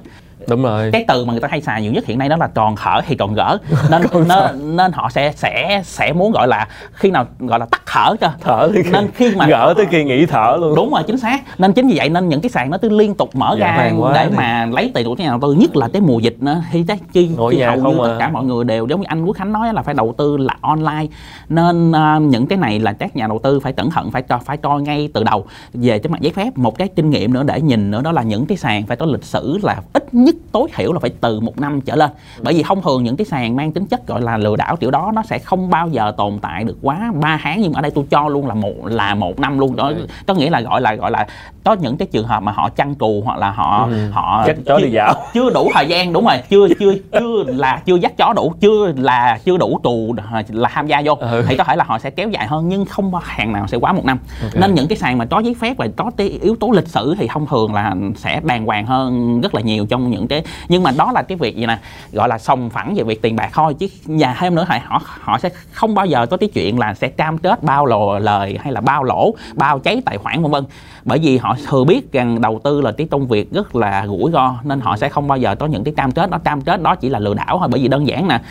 [0.48, 0.90] đúng rồi.
[0.94, 3.02] Cái từ mà người ta hay xài nhiều nhất hiện nay đó là tròn khở
[3.08, 3.58] thì tròn gỡ
[3.90, 7.82] nên nên, nên họ sẽ sẽ sẽ muốn gọi là khi nào gọi là tắt
[7.86, 10.76] thở cho thở thì nên khi mà gỡ tới khi nghỉ thở luôn.
[10.76, 11.60] Đúng rồi chính xác.
[11.60, 13.92] Nên chính vì vậy nên những cái sàn nó cứ liên tục mở dạ, ra
[14.14, 14.38] để đi.
[14.38, 16.64] mà lấy tiền của nhà đầu tư nhất là cái mùa dịch nữa.
[16.72, 19.38] Thì chắc chi, chi hầu như tất cả mọi người đều giống như anh Quốc
[19.38, 21.06] Khánh nói là phải đầu tư là online.
[21.50, 24.38] Nên uh, những cái này là các nhà đầu tư phải cẩn thận phải cho
[24.38, 25.46] phải coi ngay từ đầu.
[25.74, 28.22] Về cái mặt giấy phép một cái kinh nghiệm nữa để nhìn nữa đó là
[28.22, 31.40] những cái sàn phải có lịch sử là ít nhất tối thiểu là phải từ
[31.40, 32.10] một năm trở lên
[32.42, 34.92] bởi vì thông thường những cái sàn mang tính chất gọi là lừa đảo kiểu
[34.92, 37.82] đó nó sẽ không bao giờ tồn tại được quá 3 tháng nhưng mà ở
[37.82, 39.92] đây tôi cho luôn là một là một năm luôn đó
[40.28, 41.28] có nghĩa là gọi là gọi là
[41.64, 44.10] có những cái trường hợp mà họ chăn trù hoặc là họ ừ.
[44.12, 47.82] họ dắt chó đi dạo chưa đủ thời gian đúng rồi chưa chưa chưa là
[47.86, 50.16] chưa dắt chó đủ chưa là chưa đủ trù
[50.50, 51.46] là tham gia vô ừ.
[51.48, 53.94] thì có thể là họ sẽ kéo dài hơn nhưng không hàng nào sẽ quá
[53.94, 54.62] một năm okay.
[54.62, 57.16] nên những cái sàn mà có giấy phép và có cái yếu tố lịch sử
[57.18, 60.84] thì thông thường là sẽ đàng hoàng hơn rất là nhiều trong những cái, nhưng
[60.84, 61.80] mà đó là cái việc gì nè,
[62.12, 65.02] gọi là sòng phẳng về việc tiền bạc thôi, chứ nhà thêm nữa thì họ
[65.22, 68.60] họ sẽ không bao giờ có cái chuyện là sẽ cam kết bao lồ lời
[68.62, 70.64] hay là bao lỗ, bao cháy tài khoản, vân vân.
[71.06, 74.32] Bởi vì họ thừa biết rằng đầu tư là cái công việc rất là rủi
[74.32, 76.38] ro, nên họ sẽ không bao giờ có những cái cam kết đó.
[76.44, 78.42] Cam kết đó chỉ là lừa đảo thôi, bởi vì đơn giản nè,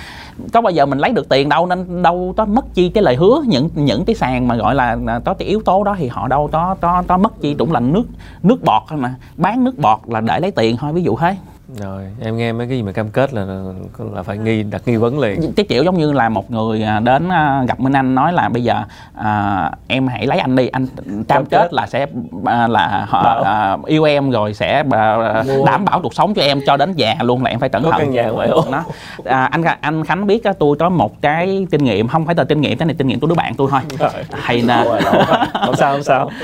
[0.53, 3.16] có bao giờ mình lấy được tiền đâu, nên đâu có mất chi cái lời
[3.16, 3.43] hứa.
[3.47, 6.49] Những những cái sàn mà gọi là có cái yếu tố đó thì họ đâu
[6.53, 8.05] có có có mất chi, cũng là nước
[8.43, 11.37] nước bọt thôi mà, bán nước bọt là để lấy tiền thôi, ví dụ thế
[11.77, 13.47] rồi em nghe mấy cái gì mà cam kết là
[14.12, 15.53] là phải nghi đặt nghi vấn liền.
[15.57, 18.49] Cái kiểu giống như là một người à, đến à, gặp Minh Anh nói là
[18.49, 18.83] bây giờ
[19.14, 20.87] à, em hãy lấy anh đi anh
[21.29, 21.73] cam kết.
[21.73, 22.07] là sẽ
[22.45, 26.61] à, là họ à, yêu em rồi sẽ à, đảm bảo cuộc sống cho em
[26.66, 28.85] cho đến già luôn là em phải cẩn thận căn nhà vậy đó.
[29.25, 32.45] À, anh anh Khánh biết á, tôi có một cái kinh nghiệm không phải là
[32.45, 33.81] kinh nghiệm cái này kinh nghiệm của đứa bạn tôi thôi.
[34.33, 34.85] Hay là
[35.66, 36.31] không sao không sao.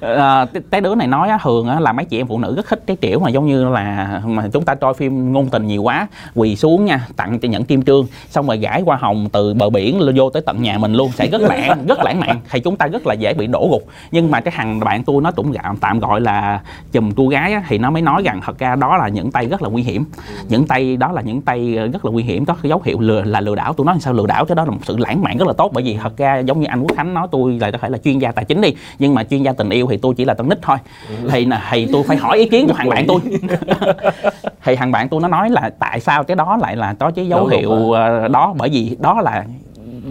[0.00, 2.66] À, cái đứa này nói á, thường á, là mấy chị em phụ nữ rất
[2.68, 5.66] thích cái kiểu mà giống như là mà chúng ta ta coi phim ngôn tình
[5.66, 6.06] nhiều quá.
[6.34, 9.70] Quỳ xuống nha tặng cho những kim trương xong rồi gãi qua hồng từ bờ
[9.70, 11.10] biển vô tới tận nhà mình luôn.
[11.12, 12.40] Sẽ rất lãng rất lãng mạn.
[12.50, 13.86] Thì chúng ta rất là dễ bị đổ gục.
[14.12, 16.60] Nhưng mà cái thằng bạn tôi nó cũng tạm gọi là
[16.92, 19.46] chùm cô gái á, thì nó mới nói rằng thật ra đó là những tay
[19.46, 20.04] rất là nguy hiểm.
[20.48, 22.44] Những tay đó là những tay rất là nguy hiểm.
[22.44, 23.72] Có dấu hiệu lừa là lừa đảo.
[23.72, 24.44] Tôi nói sao lừa đảo?
[24.44, 25.70] Cho đó là một sự lãng mạn rất là tốt.
[25.74, 27.98] Bởi vì thật ra giống như anh quốc khánh nói tôi là có thể là
[27.98, 28.74] chuyên gia tài chính đi.
[28.98, 30.76] Nhưng mà chuyên gia tình yêu thì tôi chỉ là tân nít thôi.
[31.28, 33.20] Thì là thì tôi phải hỏi ý kiến của thằng bạn tôi
[34.64, 37.28] thì thằng bạn tôi nó nói là tại sao cái đó lại là có cái
[37.28, 38.54] dấu hiệu ờ, đó?
[38.58, 39.44] Bởi vì đó là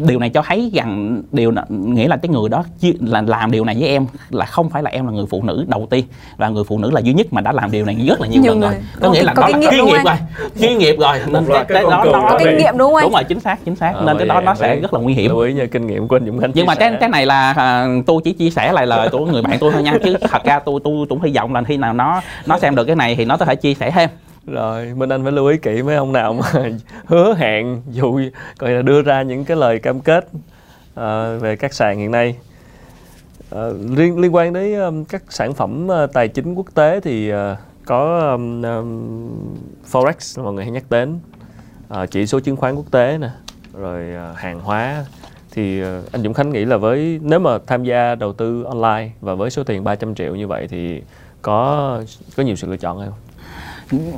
[0.08, 2.64] điều này cho thấy rằng điều nghĩa là cái người đó
[3.00, 5.66] là làm điều này với em là không phải là em là người phụ nữ
[5.68, 6.06] đầu tiên.
[6.38, 8.42] Là người phụ nữ là duy nhất mà đã làm điều này rất là nhiều,
[8.42, 8.74] nhiều lần rồi.
[9.02, 10.16] có nghĩa là có đó là chuyên nghiệp rồi
[10.60, 11.20] chuyên nghiệp rồi.
[11.28, 13.76] Nên cái, cái đó nó có kinh nghiệm đúng không đúng rồi chính xác chính
[13.76, 13.94] xác.
[13.96, 15.32] À, nên cái đó nó sẽ rất là nguy hiểm.
[15.32, 17.54] lưu ý nha kinh nghiệm của anh Dũng Khánh nhưng mà cái cái này là
[17.58, 20.44] à, tôi chỉ chia sẻ lại lời của người bạn tôi thôi nha chứ thật
[20.44, 23.16] ra tôi tôi cũng hy vọng là khi nào nó nó xem được cái này
[23.16, 24.10] thì nó có thể chia sẻ thêm
[24.48, 26.52] rồi bên anh phải lưu ý kỹ mấy ông nào mà
[27.06, 28.20] hứa hẹn dụ
[28.58, 30.28] coi là đưa ra những cái lời cam kết
[31.00, 32.36] uh, về các sàn hiện nay.
[33.56, 37.34] Uh, liên liên quan đến um, các sản phẩm uh, tài chính quốc tế thì
[37.34, 37.38] uh,
[37.86, 39.56] có um, um,
[39.92, 41.20] forex mọi người hay nhắc đến.
[41.94, 43.30] Uh, chỉ số chứng khoán quốc tế nè
[43.74, 45.06] rồi uh, hàng hóa.
[45.52, 49.12] Thì uh, anh Dũng Khánh nghĩ là với nếu mà tham gia đầu tư online
[49.22, 51.02] và với số tiền 300 triệu như vậy thì
[51.42, 52.02] có
[52.38, 53.29] có nhiều sự lựa chọn hay không?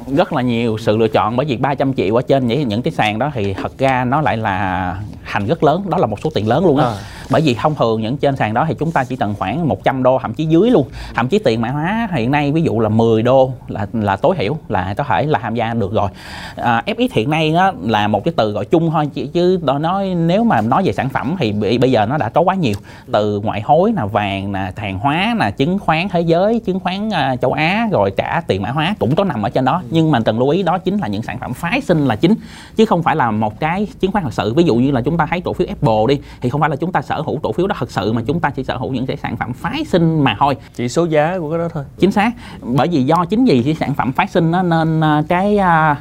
[0.08, 2.92] Rất là nhiều sự lựa chọn bởi vì 300 triệu ở trên những những cái
[2.92, 6.30] sàn đó thì thật ra nó lại là hành rất lớn, đó là một số
[6.34, 6.96] tiền lớn luôn á à
[7.32, 10.04] bởi vì thông thường những trên sàn đó thì chúng ta chỉ cần khoảng 100
[10.04, 10.88] đô thậm chí dưới luôn.
[11.16, 14.36] Thậm chí tiền mã hóa hiện nay ví dụ là 10 đô là là tối
[14.38, 16.10] thiểu là có thể là tham gia được rồi.
[16.56, 20.16] À, FX hiện nay đó là một cái từ gọi chung thôi chứ, chứ nói
[20.16, 22.76] nếu mà nói về sản phẩm thì bây giờ nó đã có quá nhiều.
[23.12, 27.08] Từ ngoại hối là vàng là hàng hóa là chứng khoán thế giới chứng khoán
[27.08, 29.82] uh, châu Á rồi cả tiền mã hóa cũng có nằm ở trên đó.
[29.90, 32.36] Nhưng mà cần lưu ý đó chính là những sản phẩm phái sinh là chính
[32.76, 34.54] chứ không phải là một cái chứng khoán thật sự.
[34.54, 36.76] Ví dụ như là chúng ta thấy cổ phiếu Apple đi thì không phải là
[36.76, 38.92] chúng ta sở hữu cổ phiếu đó thật sự mà chúng ta chỉ sở hữu
[38.94, 40.58] những cái sản phẩm phái sinh mà thôi.
[40.76, 41.84] Chỉ số giá của cái đó thôi.
[42.00, 42.32] Chính xác.
[42.62, 45.98] Bởi vì do chính vì cái sản phẩm phái sinh nó nên à, cái uh,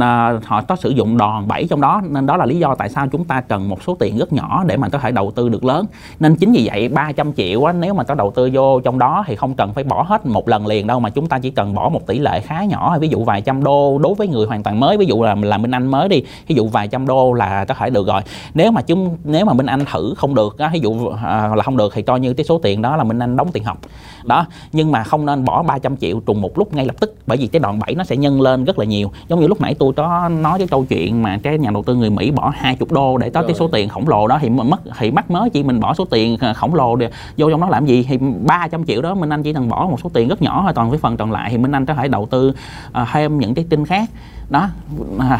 [0.00, 2.88] à, họ có sử dụng đòn bẩy trong đó nên đó là lý do tại
[2.88, 5.48] sao chúng ta cần một số tiền rất nhỏ để mà có thể đầu tư
[5.48, 5.86] được lớn.
[6.20, 9.24] Nên chính vì vậy 300 triệu á, nếu mà có đầu tư vô trong đó
[9.26, 11.74] thì không cần phải bỏ hết một lần liền đâu mà chúng ta chỉ cần
[11.74, 14.62] bỏ một tỷ lệ khá nhỏ ví dụ vài trăm đô đối với người hoàn
[14.62, 17.32] toàn mới ví dụ là là Minh Anh mới đi ví dụ vài trăm đô
[17.32, 18.22] là có thể được rồi.
[18.54, 21.62] Nếu mà chúng nếu mà Minh Anh thử không được á, ví dụ à, là
[21.62, 23.78] không được thì coi như cái số tiền đó là Minh Anh đóng tiền học
[24.26, 27.38] đó nhưng mà không nên bỏ 300 triệu trùng một lúc ngay lập tức bởi
[27.38, 29.10] vì cái đòn bẩy nó sẽ nhân lên rất là nhiều.
[29.28, 31.94] Giống như lúc nãy tôi có nói cái câu chuyện mà cái nhà đầu tư
[31.94, 34.80] người Mỹ bỏ 20 đô để có cái số tiền khổng lồ đó thì mất
[34.98, 37.86] thì mắc mới chỉ mình bỏ số tiền khổng lồ để vô trong đó làm
[37.86, 38.06] gì?
[38.08, 40.72] Thì 300 triệu đó Minh Anh chỉ cần bỏ một số tiền rất nhỏ thôi
[40.74, 42.52] toàn cái phần còn lại thì Minh Anh có thể đầu tư
[43.02, 44.08] uh, thêm những cái tin khác
[44.48, 44.68] đó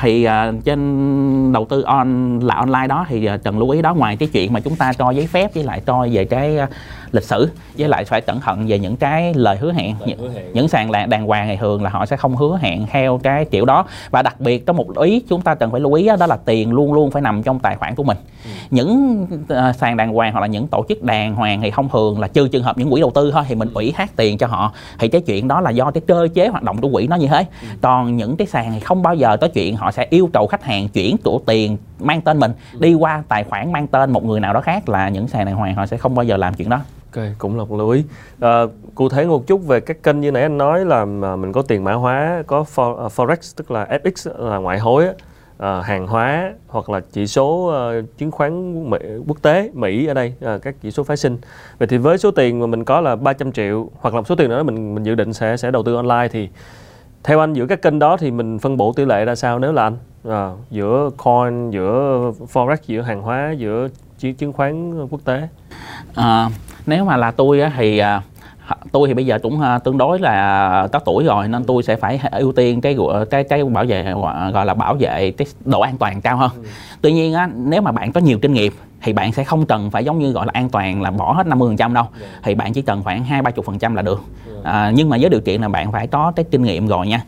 [0.00, 3.94] thì uh, trên đầu tư on là online đó thì uh, cần lưu ý đó
[3.94, 6.68] ngoài cái chuyện mà chúng ta cho giấy phép với lại cho về cái uh,
[7.12, 7.48] lịch sử
[7.78, 10.52] với lại phải cẩn thận về những cái lời hứa hẹn lời hứa hẹn.
[10.52, 13.44] những sàn là đàng hoàng thì thường là họ sẽ không hứa hẹn theo cái
[13.44, 16.16] kiểu đó và đặc biệt có một ý chúng ta cần phải lưu ý đó,
[16.16, 18.50] đó là tiền luôn luôn phải nằm trong tài khoản của mình ừ.
[18.70, 22.20] những uh, sàn đàng hoàng hoặc là những tổ chức đàng hoàng thì không thường
[22.20, 24.46] là trừ trường hợp những quỹ đầu tư thôi thì mình ủy thác tiền cho
[24.46, 27.16] họ thì cái chuyện đó là do cái cơ chế hoạt động của quỹ nó
[27.16, 27.68] như thế ừ.
[27.80, 30.47] còn những cái sàn thì không không bao giờ có chuyện họ sẽ yêu cầu
[30.47, 34.24] khách hàng chuyển tủ tiền mang tên mình đi qua tài khoản mang tên một
[34.24, 36.55] người nào đó khác là những sàn đàng hoàng họ sẽ không bao giờ làm
[36.55, 36.80] chuyện đó
[37.16, 38.05] Ok, cũng là một lưu ý.
[38.40, 38.62] À,
[38.94, 41.05] cụ thể một chút về các kênh như nãy anh nói là
[41.36, 45.07] mình có tiền mã hóa, có ờ, forex tức là FX là ngoại hối,
[45.59, 50.14] à, hàng hóa hoặc là chỉ số uh, chứng khoán Mỹ, quốc tế Mỹ ở
[50.14, 51.38] đây à, các chỉ số phái sinh.
[51.78, 54.34] Vậy thì với số tiền mà mình có là 300 triệu hoặc là một số
[54.34, 56.49] tiền nữa mình mình dự định sẽ sẽ đầu tư online thì
[57.27, 59.72] theo anh giữa các kênh đó thì mình phân bổ tỷ lệ ra sao nếu
[59.72, 59.97] là anh
[60.29, 63.89] à, giữa coin giữa forex giữa hàng hóa giữa
[64.39, 65.49] chứng khoán quốc tế
[66.14, 66.49] à,
[66.87, 68.22] nếu mà là tôi thì à,
[68.93, 71.97] tôi thì bây giờ cũng à, tương đối là có tuổi rồi nên tôi sẽ
[71.97, 72.97] phải ưu tiên cái
[73.31, 74.14] cái cái bảo vệ
[74.53, 76.51] gọi là bảo vệ cái độ an toàn cao hơn.
[76.57, 76.62] Ừ.
[77.01, 78.72] Tuy nhiên á, nếu mà bạn có nhiều kinh nghiệm
[79.07, 81.46] thì bạn sẽ không cần phải giống như gọi là an toàn là bỏ hết
[81.46, 82.04] 50% đâu.
[82.20, 82.32] Yeah.
[82.42, 84.20] Thì bạn chỉ cần khoảng hai ba chục phần trăm là được.
[84.52, 84.64] Yeah.
[84.64, 87.20] À, nhưng mà với điều kiện là bạn phải có cái kinh nghiệm rồi nha.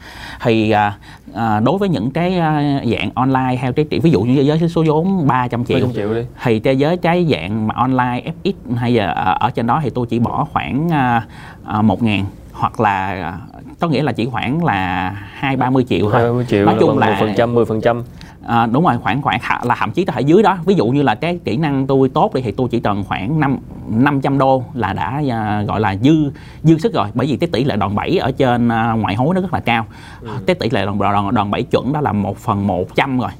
[0.42, 0.98] Thì à,
[1.34, 4.84] à, đối với những cái à, dạng online theo cái ví dụ như với số
[4.86, 6.22] vốn 300 triệu, 300 triệu đi.
[6.42, 10.06] thì cái với cái dạng mà online FX hay là ở trên đó thì tôi
[10.06, 11.26] chỉ bỏ khoảng à,
[11.64, 13.32] à, 1 ngàn hoặc là
[13.80, 16.20] có nghĩa là chỉ khoảng là hai ba mươi triệu thôi.
[16.20, 18.02] 20 triệu nói chung là phần trăm, 10 phần trăm
[18.48, 21.02] à, đúng rồi khoảng khoảng là thậm chí có thể dưới đó ví dụ như
[21.02, 24.64] là cái kỹ năng tôi tốt đi thì tôi chỉ cần khoảng năm 500 đô
[24.74, 26.30] là đã uh, gọi là dư
[26.62, 29.34] dư sức rồi bởi vì cái tỷ lệ đòn bẩy ở trên uh, ngoại hối
[29.34, 29.86] nó rất là cao
[30.20, 30.28] ừ.
[30.46, 33.30] cái tỷ lệ đòn đòn đòn bẩy chuẩn đó là một phần một trăm rồi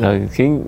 [0.00, 0.62] rồi khiến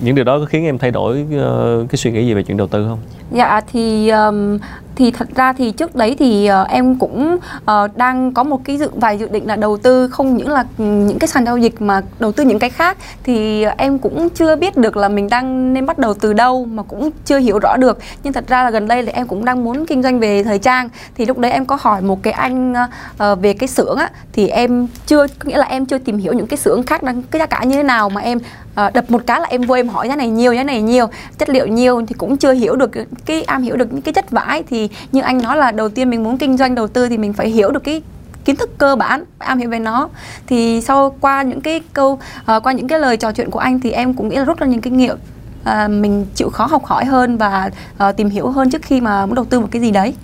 [0.00, 2.56] những điều đó có khiến em thay đổi uh, cái suy nghĩ gì về chuyện
[2.56, 2.98] đầu tư không?
[3.30, 4.58] Dạ thì um,
[4.96, 8.78] thì thật ra thì trước đấy thì uh, em cũng uh, đang có một cái
[8.78, 11.58] dự vài dự định là đầu tư không những là ừ, những cái sàn giao
[11.58, 12.98] dịch mà đầu tư những cái khác.
[13.22, 16.64] Thì uh, em cũng chưa biết được là mình đang nên bắt đầu từ đâu
[16.64, 17.98] mà cũng chưa hiểu rõ được.
[18.22, 20.58] Nhưng thật ra là gần đây thì em cũng đang muốn kinh doanh về thời
[20.58, 20.88] trang.
[21.14, 24.48] Thì lúc đấy em có hỏi một cái anh uh, về cái xưởng á thì
[24.48, 27.46] em chưa nghĩa là em chưa tìm hiểu những cái xưởng khác đang cái giá
[27.46, 28.38] cả như thế nào mà em
[28.80, 31.06] Ờ, đập một cái là em vô em hỏi cái này nhiều cái này nhiều
[31.38, 32.90] chất liệu nhiều thì cũng chưa hiểu được
[33.24, 36.10] cái am hiểu được những cái chất vải thì như anh nói là đầu tiên
[36.10, 38.02] mình muốn kinh doanh đầu tư thì mình phải hiểu được cái
[38.44, 40.08] kiến thức cơ bản am hiểu về nó.
[40.46, 42.12] Thì sau qua những cái câu
[42.56, 44.58] uh, qua những cái lời trò chuyện của anh thì em cũng nghĩ là rút
[44.58, 45.16] ra những kinh nghiệm
[45.62, 47.70] uh, mình chịu khó học hỏi hơn và
[48.08, 50.14] uh, tìm hiểu hơn trước khi mà muốn đầu tư một cái gì đấy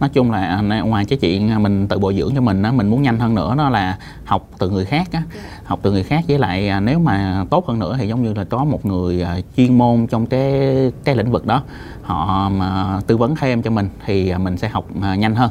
[0.00, 2.72] nói chung là à, ngoài cái chuyện à, mình tự bồi dưỡng cho mình á
[2.72, 5.22] mình muốn nhanh hơn nữa đó là học từ người khác á.
[5.64, 8.34] Học từ người khác với lại à, nếu mà tốt hơn nữa thì giống như
[8.34, 9.26] là có một người
[9.56, 10.52] chuyên môn trong cái
[11.04, 11.62] cái lĩnh vực đó.
[12.02, 14.84] Họ mà tư vấn thêm cho mình thì mình sẽ học
[15.18, 15.50] nhanh hơn.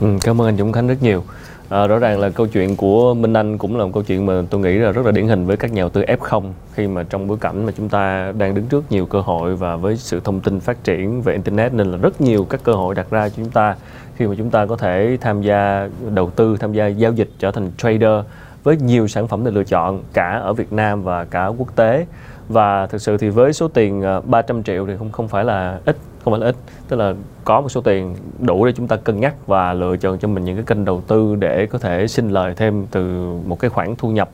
[0.00, 1.24] Ừ, cảm ơn anh Dũng Khánh rất nhiều.
[1.68, 4.42] À, rõ ràng là câu chuyện của Minh Anh cũng là một câu chuyện mà
[4.50, 6.42] tôi nghĩ là rất là điển hình với các nhà đầu tư F0
[6.74, 9.76] khi mà trong bối cảnh mà chúng ta đang đứng trước nhiều cơ hội và
[9.76, 12.94] với sự thông tin phát triển về internet nên là rất nhiều các cơ hội
[12.94, 13.76] đặt ra cho chúng ta
[14.16, 17.50] khi mà chúng ta có thể tham gia đầu tư, tham gia giao dịch trở
[17.50, 18.24] thành trader
[18.64, 22.06] với nhiều sản phẩm để lựa chọn cả ở Việt Nam và cả quốc tế.
[22.48, 25.80] Và thực sự thì với số tiền ờ, 300 triệu thì không không phải là
[25.84, 26.56] ít không phải là ít
[26.88, 27.14] tức là
[27.48, 30.44] có một số tiền đủ để chúng ta cân nhắc và lựa chọn cho mình
[30.44, 33.94] những cái kênh đầu tư để có thể sinh lời thêm từ một cái khoản
[33.98, 34.30] thu nhập.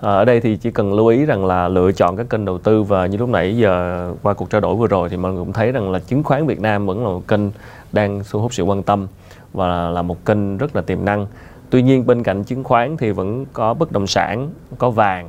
[0.00, 2.58] À, ở đây thì chỉ cần lưu ý rằng là lựa chọn các kênh đầu
[2.58, 5.44] tư và như lúc nãy giờ qua cuộc trao đổi vừa rồi thì mọi người
[5.44, 7.40] cũng thấy rằng là chứng khoán Việt Nam vẫn là một kênh
[7.92, 9.06] đang thu hút sự quan tâm
[9.52, 11.26] và là một kênh rất là tiềm năng.
[11.70, 15.28] Tuy nhiên bên cạnh chứng khoán thì vẫn có bất động sản có vàng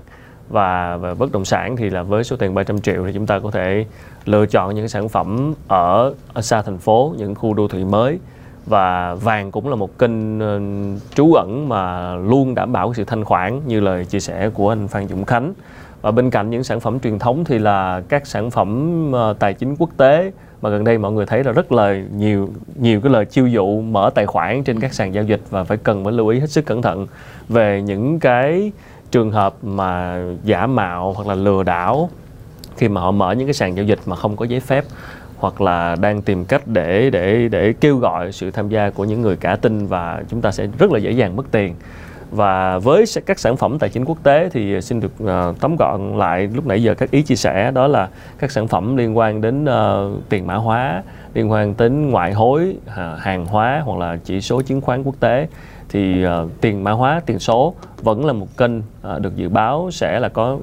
[0.50, 3.40] và về bất động sản thì là với số tiền 300 triệu thì chúng ta
[3.40, 3.86] có thể
[4.26, 8.20] lựa chọn những sản phẩm ở, ở xa thành phố những khu đô thị mới.
[8.66, 13.26] Và vàng cũng là một kênh uh, trú ẩn mà luôn đảm bảo sự thanh
[13.26, 15.54] khoản như lời chia sẻ của anh Phan Dũng Khánh.
[16.02, 19.54] Và bên cạnh những sản phẩm truyền thống thì là các sản phẩm uh, tài
[19.54, 20.32] chính quốc tế
[20.62, 23.82] mà gần đây mọi người thấy là rất là nhiều nhiều cái lời chiêu dụ
[23.82, 26.50] mở tài khoản trên các sàn giao dịch và phải cần phải lưu ý hết
[26.50, 27.08] sức cẩn thận
[27.50, 28.72] về những cái
[29.12, 32.10] trường hợp mà giả mạo hoặc là lừa đảo
[32.78, 34.86] khi mà họ mở những cái sàn giao dịch mà không có giấy phép
[35.38, 39.22] hoặc là đang tìm cách để để để kêu gọi sự tham gia của những
[39.22, 41.76] người cả tin và chúng ta sẽ rất là dễ dàng mất tiền.
[42.32, 46.18] Và với các sản phẩm tài chính quốc tế thì xin được uh, tóm gọn
[46.18, 49.42] lại lúc nãy giờ các ý chia sẻ đó là các sản phẩm liên quan
[49.42, 51.04] đến uh, tiền mã hóa
[51.34, 55.16] liên quan đến ngoại hối uh, hàng hóa hoặc là chỉ số chứng khoán quốc
[55.20, 55.48] tế
[55.90, 56.32] thì uh,
[56.62, 60.30] tiền mã hóa tiền số vẫn là một kênh uh, được dự báo sẽ là
[60.30, 60.58] có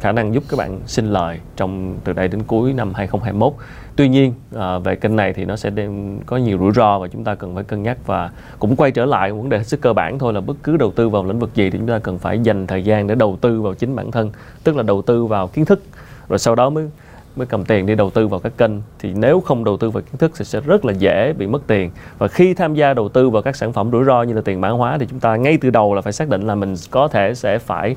[0.00, 3.52] khả năng giúp các bạn sinh lời trong từ đây đến cuối năm 2021
[3.96, 7.08] tuy nhiên uh, về kênh này thì nó sẽ đem có nhiều rủi ro và
[7.08, 9.92] chúng ta cần phải cân nhắc và cũng quay trở lại vấn đề sức cơ
[9.92, 12.18] bản thôi là bất cứ đầu tư vào lĩnh vực gì thì chúng ta cần
[12.18, 14.30] phải dành thời gian để đầu tư vào chính bản thân
[14.64, 15.82] tức là đầu tư vào kiến thức
[16.28, 16.90] rồi sau đó mới
[17.38, 20.02] mới cầm tiền đi đầu tư vào các kênh thì nếu không đầu tư vào
[20.02, 21.90] kiến thức thì sẽ rất là dễ bị mất tiền.
[22.18, 24.60] Và khi tham gia đầu tư vào các sản phẩm rủi ro như là tiền
[24.60, 27.08] mã hóa thì chúng ta ngay từ đầu là phải xác định là mình có
[27.08, 27.96] thể sẽ phải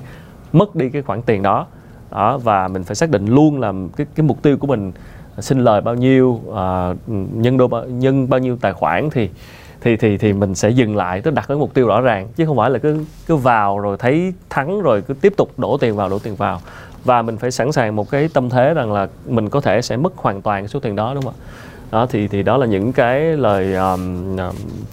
[0.54, 1.66] mất đi cái khoản tiền đó.
[2.12, 4.92] Đó và mình phải xác định luôn là cái cái mục tiêu của mình
[5.40, 6.56] xin lời bao nhiêu uh,
[7.34, 9.30] nhân đô bao, nhân bao nhiêu tài khoản thì
[9.82, 12.46] thì thì thì mình sẽ dừng lại tức đặt cái mục tiêu rõ ràng chứ
[12.46, 15.96] không phải là cứ cứ vào rồi thấy thắng rồi cứ tiếp tục đổ tiền
[15.96, 16.62] vào đổ tiền vào
[17.06, 19.98] và mình phải sẵn sàng một cái tâm thế rằng là mình có thể sẽ
[19.98, 21.44] mất hoàn toàn số tiền đó đúng không ạ?
[21.92, 24.38] Đó thì thì đó là những cái lời um,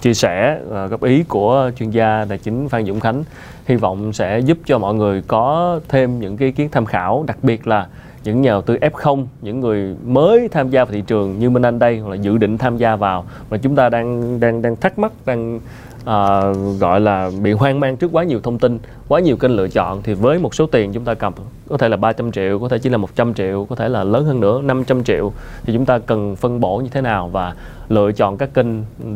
[0.00, 3.24] chia sẻ uh, góp ý của chuyên gia tài chính Phan Dũng Khánh.
[3.66, 7.38] Hy vọng sẽ giúp cho mọi người có thêm những cái kiến tham khảo đặc
[7.42, 7.86] biệt là
[8.24, 11.62] những nhà đầu tư F0 những người mới tham gia vào thị trường như Minh
[11.62, 13.24] Anh đây hoặc là dự định tham gia vào.
[13.50, 15.60] Mà chúng ta đang đang đang thắc mắc đang
[16.00, 18.78] uh, gọi là bị hoang mang trước quá nhiều thông tin
[19.08, 21.32] quá nhiều kênh lựa chọn thì với một số tiền chúng ta cầm
[21.68, 24.24] có thể là 300 triệu có thể chỉ là 100 triệu có thể là lớn
[24.24, 25.32] hơn nữa 500 triệu
[25.64, 27.54] thì chúng ta cần phân bổ như thế nào và
[27.88, 28.66] lựa chọn các kênh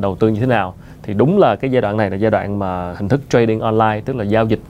[0.01, 0.74] đầu tư như thế nào.
[1.03, 4.01] Thì đúng là cái giai đoạn này là giai đoạn mà hình thức trading online
[4.05, 4.61] tức là giao dịch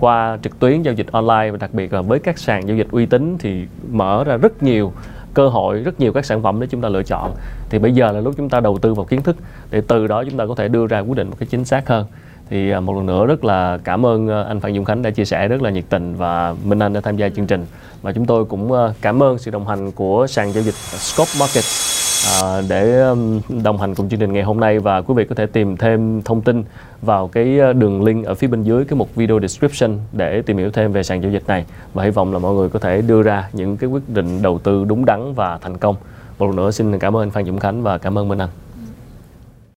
[0.00, 2.86] qua trực tuyến giao dịch online và đặc biệt là với các sàn giao dịch
[2.90, 4.92] uy tín thì mở ra rất nhiều
[5.34, 7.34] cơ hội, rất nhiều các sản phẩm để chúng ta lựa chọn.
[7.70, 9.36] Thì bây giờ là lúc chúng ta đầu tư vào kiến thức
[9.70, 11.88] để từ đó chúng ta có thể đưa ra quyết định một cái chính xác
[11.88, 12.06] hơn.
[12.50, 15.10] Thì à, một lần nữa rất là cảm ơn à, anh Phan Dung Khánh đã
[15.10, 17.66] chia sẻ rất là nhiệt tình và Minh Anh đã tham gia chương trình.
[18.02, 21.30] Và chúng tôi cũng à, cảm ơn sự đồng hành của sàn giao dịch Scope
[21.40, 21.64] Market
[22.26, 23.04] à, để
[23.62, 26.22] đồng hành cùng chương trình ngày hôm nay và quý vị có thể tìm thêm
[26.22, 26.64] thông tin
[27.02, 30.56] vào cái ờ, đường link ở phía bên dưới cái mục video description để tìm
[30.56, 31.64] hiểu thêm về sàn giao dịch này.
[31.94, 34.58] Và hy vọng là mọi người có thể đưa ra những cái quyết định đầu
[34.58, 35.96] tư đúng đắn và thành công.
[36.38, 38.63] Một lần nữa xin cảm ơn anh Phan Dũng Khánh và cảm ơn Minh Anh.